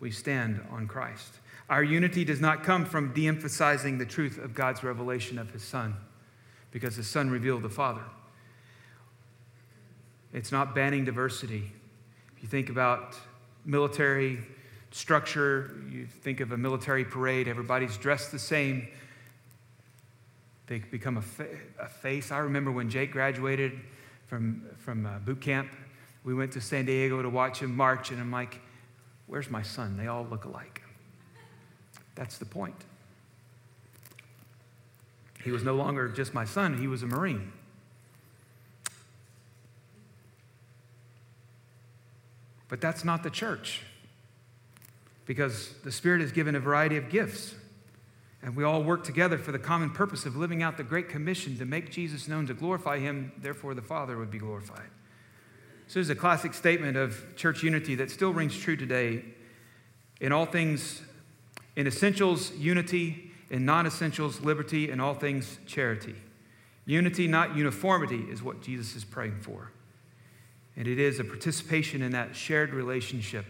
we 0.00 0.10
stand 0.10 0.60
on 0.70 0.86
Christ. 0.86 1.32
Our 1.68 1.82
unity 1.82 2.24
does 2.24 2.40
not 2.40 2.64
come 2.64 2.84
from 2.84 3.12
de 3.12 3.26
emphasizing 3.26 3.98
the 3.98 4.06
truth 4.06 4.38
of 4.38 4.54
God's 4.54 4.82
revelation 4.82 5.38
of 5.38 5.50
His 5.50 5.62
Son, 5.62 5.96
because 6.70 6.96
the 6.96 7.04
Son 7.04 7.30
revealed 7.30 7.62
the 7.62 7.68
Father. 7.68 8.04
It's 10.32 10.52
not 10.52 10.74
banning 10.74 11.04
diversity. 11.04 11.72
If 12.36 12.42
you 12.42 12.48
think 12.48 12.70
about 12.70 13.16
military 13.64 14.38
structure. 14.90 15.76
You 15.90 16.06
think 16.06 16.40
of 16.40 16.52
a 16.52 16.56
military 16.56 17.04
parade, 17.04 17.48
everybody's 17.48 17.96
dressed 17.96 18.32
the 18.32 18.38
same. 18.38 18.88
They 20.66 20.78
become 20.78 21.16
a, 21.16 21.22
fa- 21.22 21.56
a 21.78 21.88
face. 21.88 22.30
I 22.30 22.38
remember 22.38 22.70
when 22.70 22.90
Jake 22.90 23.12
graduated 23.12 23.72
from, 24.26 24.66
from 24.78 25.06
uh, 25.06 25.18
boot 25.18 25.40
camp, 25.40 25.70
we 26.24 26.34
went 26.34 26.52
to 26.52 26.60
San 26.60 26.84
Diego 26.84 27.22
to 27.22 27.30
watch 27.30 27.60
him 27.60 27.74
march, 27.74 28.10
and 28.10 28.20
I'm 28.20 28.30
like, 28.30 28.60
where's 29.28 29.50
my 29.50 29.62
son? 29.62 29.96
They 29.96 30.08
all 30.08 30.26
look 30.28 30.44
alike. 30.44 30.82
That's 32.14 32.38
the 32.38 32.44
point. 32.44 32.74
He 35.44 35.52
was 35.52 35.62
no 35.62 35.74
longer 35.74 36.08
just 36.08 36.34
my 36.34 36.44
son, 36.44 36.78
he 36.78 36.88
was 36.88 37.02
a 37.02 37.06
Marine. 37.06 37.52
But 42.68 42.80
that's 42.80 43.04
not 43.04 43.22
the 43.22 43.30
church. 43.30 43.82
Because 45.24 45.72
the 45.84 45.92
Spirit 45.92 46.20
has 46.20 46.32
given 46.32 46.54
a 46.54 46.60
variety 46.60 46.96
of 46.96 47.08
gifts. 47.08 47.54
And 48.42 48.54
we 48.54 48.64
all 48.64 48.82
work 48.82 49.04
together 49.04 49.38
for 49.38 49.52
the 49.52 49.58
common 49.58 49.90
purpose 49.90 50.26
of 50.26 50.36
living 50.36 50.62
out 50.62 50.76
the 50.76 50.84
Great 50.84 51.08
Commission 51.08 51.58
to 51.58 51.64
make 51.64 51.90
Jesus 51.90 52.28
known, 52.28 52.46
to 52.46 52.54
glorify 52.54 52.98
Him, 52.98 53.32
therefore 53.38 53.74
the 53.74 53.82
Father 53.82 54.16
would 54.16 54.30
be 54.30 54.38
glorified. 54.38 54.88
So, 55.88 55.98
this 55.98 56.06
is 56.06 56.10
a 56.10 56.14
classic 56.14 56.52
statement 56.52 56.98
of 56.98 57.34
church 57.34 57.62
unity 57.62 57.94
that 57.94 58.10
still 58.10 58.34
rings 58.34 58.54
true 58.54 58.76
today. 58.76 59.24
In 60.20 60.32
all 60.32 60.44
things, 60.44 61.00
in 61.76 61.86
essentials, 61.86 62.52
unity. 62.56 63.30
In 63.48 63.64
non 63.64 63.86
essentials, 63.86 64.42
liberty. 64.42 64.90
In 64.90 65.00
all 65.00 65.14
things, 65.14 65.58
charity. 65.66 66.14
Unity, 66.84 67.26
not 67.26 67.56
uniformity, 67.56 68.20
is 68.30 68.42
what 68.42 68.60
Jesus 68.60 68.96
is 68.96 69.04
praying 69.04 69.40
for. 69.40 69.72
And 70.76 70.86
it 70.86 70.98
is 70.98 71.20
a 71.20 71.24
participation 71.24 72.02
in 72.02 72.12
that 72.12 72.36
shared 72.36 72.74
relationship 72.74 73.46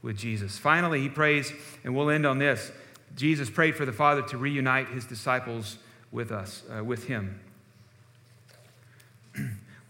with 0.00 0.16
Jesus. 0.16 0.56
Finally, 0.56 1.02
he 1.02 1.10
prays, 1.10 1.52
and 1.84 1.94
we'll 1.94 2.08
end 2.08 2.24
on 2.24 2.38
this. 2.38 2.72
Jesus 3.14 3.50
prayed 3.50 3.76
for 3.76 3.84
the 3.84 3.92
Father 3.92 4.22
to 4.22 4.38
reunite 4.38 4.88
his 4.88 5.04
disciples 5.04 5.76
with 6.10 6.32
us, 6.32 6.62
uh, 6.74 6.82
with 6.82 7.08
him. 7.08 7.40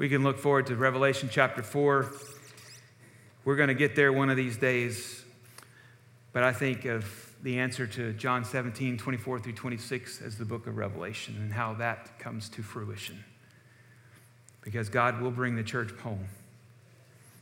We 0.04 0.10
can 0.10 0.22
look 0.22 0.38
forward 0.38 0.66
to 0.66 0.76
Revelation 0.76 1.30
chapter 1.32 1.62
4. 1.62 2.12
We're 3.46 3.56
going 3.56 3.68
to 3.68 3.74
get 3.74 3.96
there 3.96 4.12
one 4.12 4.28
of 4.28 4.36
these 4.36 4.58
days. 4.58 5.24
But 6.34 6.42
I 6.42 6.52
think 6.52 6.84
of 6.84 7.34
the 7.42 7.58
answer 7.58 7.86
to 7.86 8.12
John 8.12 8.44
17, 8.44 8.98
24 8.98 9.38
through 9.38 9.54
26 9.54 10.20
as 10.20 10.36
the 10.36 10.44
book 10.44 10.66
of 10.66 10.76
Revelation 10.76 11.36
and 11.38 11.50
how 11.50 11.72
that 11.76 12.18
comes 12.18 12.50
to 12.50 12.62
fruition. 12.62 13.24
Because 14.60 14.90
God 14.90 15.22
will 15.22 15.30
bring 15.30 15.56
the 15.56 15.62
church 15.62 15.90
home. 16.02 16.26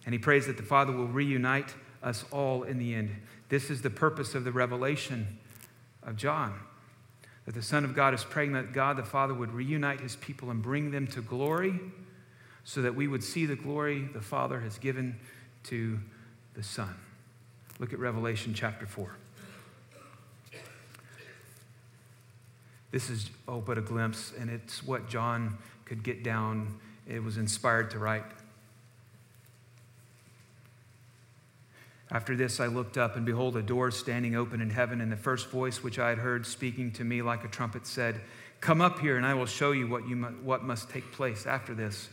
And 0.06 0.12
he 0.12 0.20
prays 0.20 0.46
that 0.46 0.56
the 0.56 0.62
Father 0.62 0.92
will 0.92 1.08
reunite 1.08 1.74
us 2.00 2.24
all 2.30 2.62
in 2.62 2.78
the 2.78 2.94
end. 2.94 3.10
This 3.48 3.70
is 3.70 3.82
the 3.82 3.90
purpose 3.90 4.36
of 4.36 4.44
the 4.44 4.52
revelation 4.52 5.40
of 6.04 6.14
John. 6.14 6.54
That 7.44 7.56
the 7.56 7.62
Son 7.62 7.84
of 7.84 7.96
God 7.96 8.14
is 8.14 8.22
praying 8.22 8.52
that 8.52 8.72
God 8.72 8.98
the 8.98 9.02
Father 9.02 9.34
would 9.34 9.50
reunite 9.50 9.98
his 9.98 10.14
people 10.14 10.52
and 10.52 10.62
bring 10.62 10.92
them 10.92 11.08
to 11.08 11.22
glory 11.22 11.80
so 12.64 12.82
that 12.82 12.94
we 12.94 13.08
would 13.08 13.24
see 13.24 13.46
the 13.46 13.56
glory 13.56 14.08
the 14.12 14.20
Father 14.20 14.60
has 14.60 14.78
given 14.78 15.18
to 15.64 15.98
the 16.54 16.62
Son. 16.62 16.94
Look 17.78 17.92
at 17.92 17.98
Revelation 17.98 18.54
chapter 18.54 18.86
4. 18.86 19.16
This 22.90 23.08
is, 23.08 23.30
oh, 23.48 23.60
but 23.60 23.78
a 23.78 23.80
glimpse, 23.80 24.32
and 24.38 24.50
it's 24.50 24.84
what 24.84 25.08
John 25.08 25.56
could 25.86 26.02
get 26.02 26.22
down. 26.22 26.78
It 27.08 27.24
was 27.24 27.38
inspired 27.38 27.90
to 27.92 27.98
write. 27.98 28.24
After 32.10 32.36
this, 32.36 32.60
I 32.60 32.66
looked 32.66 32.98
up, 32.98 33.16
and 33.16 33.24
behold, 33.24 33.56
a 33.56 33.62
door 33.62 33.90
standing 33.90 34.36
open 34.36 34.60
in 34.60 34.68
heaven, 34.68 35.00
and 35.00 35.10
the 35.10 35.16
first 35.16 35.48
voice 35.48 35.82
which 35.82 35.98
I 35.98 36.10
had 36.10 36.18
heard 36.18 36.46
speaking 36.46 36.92
to 36.92 37.04
me 37.04 37.22
like 37.22 37.42
a 37.42 37.48
trumpet 37.48 37.86
said, 37.86 38.20
Come 38.60 38.82
up 38.82 38.98
here, 38.98 39.16
and 39.16 39.24
I 39.24 39.32
will 39.32 39.46
show 39.46 39.72
you 39.72 39.88
what, 39.88 40.06
you 40.06 40.14
mu- 40.14 40.28
what 40.42 40.62
must 40.62 40.90
take 40.90 41.10
place 41.12 41.46
after 41.46 41.74
this. 41.74 42.10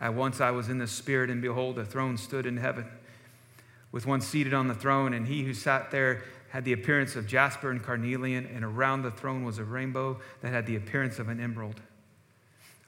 At 0.00 0.14
once 0.14 0.40
I 0.40 0.50
was 0.50 0.68
in 0.68 0.78
the 0.78 0.86
Spirit, 0.86 1.30
and 1.30 1.42
behold, 1.42 1.78
a 1.78 1.84
throne 1.84 2.16
stood 2.16 2.46
in 2.46 2.56
heaven, 2.56 2.86
with 3.90 4.06
one 4.06 4.20
seated 4.20 4.54
on 4.54 4.68
the 4.68 4.74
throne, 4.74 5.12
and 5.12 5.26
he 5.26 5.42
who 5.42 5.54
sat 5.54 5.90
there 5.90 6.22
had 6.50 6.64
the 6.64 6.72
appearance 6.72 7.16
of 7.16 7.26
jasper 7.26 7.70
and 7.70 7.82
carnelian, 7.82 8.46
and 8.46 8.64
around 8.64 9.02
the 9.02 9.10
throne 9.10 9.44
was 9.44 9.58
a 9.58 9.64
rainbow 9.64 10.18
that 10.40 10.52
had 10.52 10.66
the 10.66 10.76
appearance 10.76 11.18
of 11.18 11.28
an 11.28 11.40
emerald. 11.40 11.80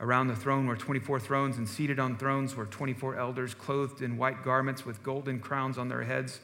Around 0.01 0.29
the 0.29 0.37
throne 0.37 0.67
were 0.67 0.77
24 0.77 1.21
thrones, 1.21 1.59
and 1.59 1.69
seated 1.69 1.99
on 1.99 2.17
thrones 2.17 2.57
were 2.57 2.65
24 2.65 3.17
elders, 3.17 3.53
clothed 3.53 4.01
in 4.01 4.17
white 4.17 4.43
garments 4.43 4.87
with 4.87 5.03
golden 5.03 5.41
crowns 5.41 5.77
on 5.77 5.89
their 5.89 6.05
heads. 6.05 6.41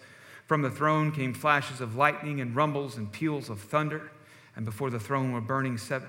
From 0.47 0.61
the 0.61 0.71
throne 0.71 1.11
came 1.11 1.33
flashes 1.33 1.81
of 1.81 1.97
lightning 1.97 2.41
and 2.41 2.55
rumbles 2.55 2.99
and 2.99 3.11
peals 3.11 3.49
of 3.49 3.61
thunder. 3.61 4.11
And 4.55 4.65
before 4.65 4.91
the 4.91 5.01
throne 5.01 5.33
were 5.33 5.41
burning 5.41 5.79
seven, 5.79 6.09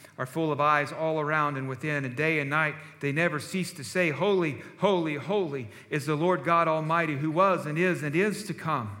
are 0.21 0.27
full 0.27 0.51
of 0.51 0.61
eyes 0.61 0.91
all 0.91 1.19
around 1.19 1.57
and 1.57 1.67
within, 1.67 2.05
and 2.05 2.15
day 2.15 2.37
and 2.37 2.47
night 2.47 2.75
they 2.99 3.11
never 3.11 3.39
cease 3.39 3.73
to 3.73 3.83
say, 3.83 4.11
Holy, 4.11 4.61
holy, 4.77 5.15
holy 5.15 5.67
is 5.89 6.05
the 6.05 6.13
Lord 6.13 6.43
God 6.43 6.67
Almighty, 6.67 7.17
who 7.17 7.31
was 7.31 7.65
and 7.65 7.75
is 7.75 8.03
and 8.03 8.15
is 8.15 8.43
to 8.43 8.53
come. 8.53 9.00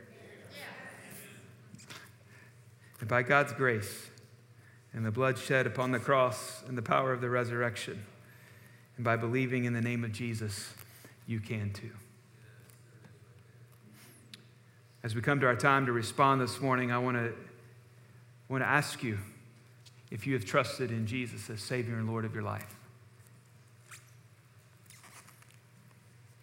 And 3.01 3.09
by 3.09 3.23
God's 3.23 3.51
grace 3.51 4.09
and 4.93 5.03
the 5.03 5.11
blood 5.11 5.37
shed 5.37 5.65
upon 5.65 5.91
the 5.91 5.99
cross 5.99 6.63
and 6.67 6.77
the 6.77 6.83
power 6.83 7.11
of 7.11 7.19
the 7.19 7.29
resurrection, 7.29 8.05
and 8.95 9.03
by 9.03 9.15
believing 9.15 9.65
in 9.65 9.73
the 9.73 9.81
name 9.81 10.03
of 10.03 10.11
Jesus, 10.11 10.73
you 11.25 11.39
can 11.39 11.73
too. 11.73 11.89
As 15.03 15.15
we 15.15 15.21
come 15.21 15.39
to 15.39 15.47
our 15.47 15.55
time 15.55 15.87
to 15.87 15.91
respond 15.91 16.41
this 16.41 16.61
morning, 16.61 16.91
I 16.91 16.99
want 16.99 17.17
to, 17.17 17.33
want 18.47 18.63
to 18.63 18.67
ask 18.67 19.01
you 19.01 19.17
if 20.11 20.27
you 20.27 20.33
have 20.33 20.45
trusted 20.45 20.91
in 20.91 21.07
Jesus 21.07 21.49
as 21.49 21.59
Savior 21.59 21.95
and 21.95 22.07
Lord 22.07 22.23
of 22.23 22.35
your 22.35 22.43
life. 22.43 22.75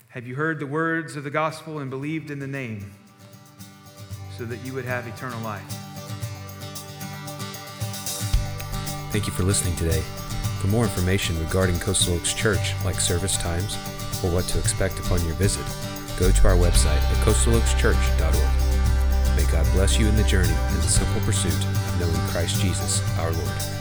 Have 0.09 0.27
you 0.27 0.35
heard 0.35 0.59
the 0.59 0.67
words 0.67 1.15
of 1.15 1.23
the 1.23 1.31
gospel 1.31 1.79
and 1.79 1.89
believed 1.89 2.33
in 2.33 2.41
the 2.41 2.49
name 2.49 2.91
so 4.37 4.45
that 4.45 4.59
you 4.65 4.73
would 4.73 4.87
have 4.87 5.07
eternal 5.07 5.41
life? 5.43 5.88
Thank 9.11 9.27
you 9.27 9.33
for 9.33 9.43
listening 9.43 9.75
today. 9.77 10.03
For 10.61 10.67
more 10.67 10.85
information 10.85 11.39
regarding 11.39 11.79
Coastal 11.79 12.15
Oaks 12.15 12.35
Church, 12.35 12.75
like 12.85 13.01
service 13.01 13.39
times 13.39 13.77
or 14.23 14.31
what 14.31 14.45
to 14.49 14.59
expect 14.59 14.99
upon 14.99 15.25
your 15.25 15.35
visit, 15.35 15.65
go 16.19 16.31
to 16.31 16.49
our 16.49 16.57
website 16.57 17.01
at 17.01 17.25
coastaloakschurch.org. 17.25 19.37
May 19.37 19.51
God 19.51 19.67
bless 19.73 19.99
you 19.99 20.09
in 20.09 20.17
the 20.17 20.25
journey 20.25 20.51
in 20.51 20.77
the 20.77 20.83
simple 20.83 21.23
pursuit 21.23 21.55
of 21.55 22.01
knowing 22.01 22.29
Christ 22.29 22.61
Jesus, 22.61 23.03
our 23.19 23.33
Lord. 23.33 23.78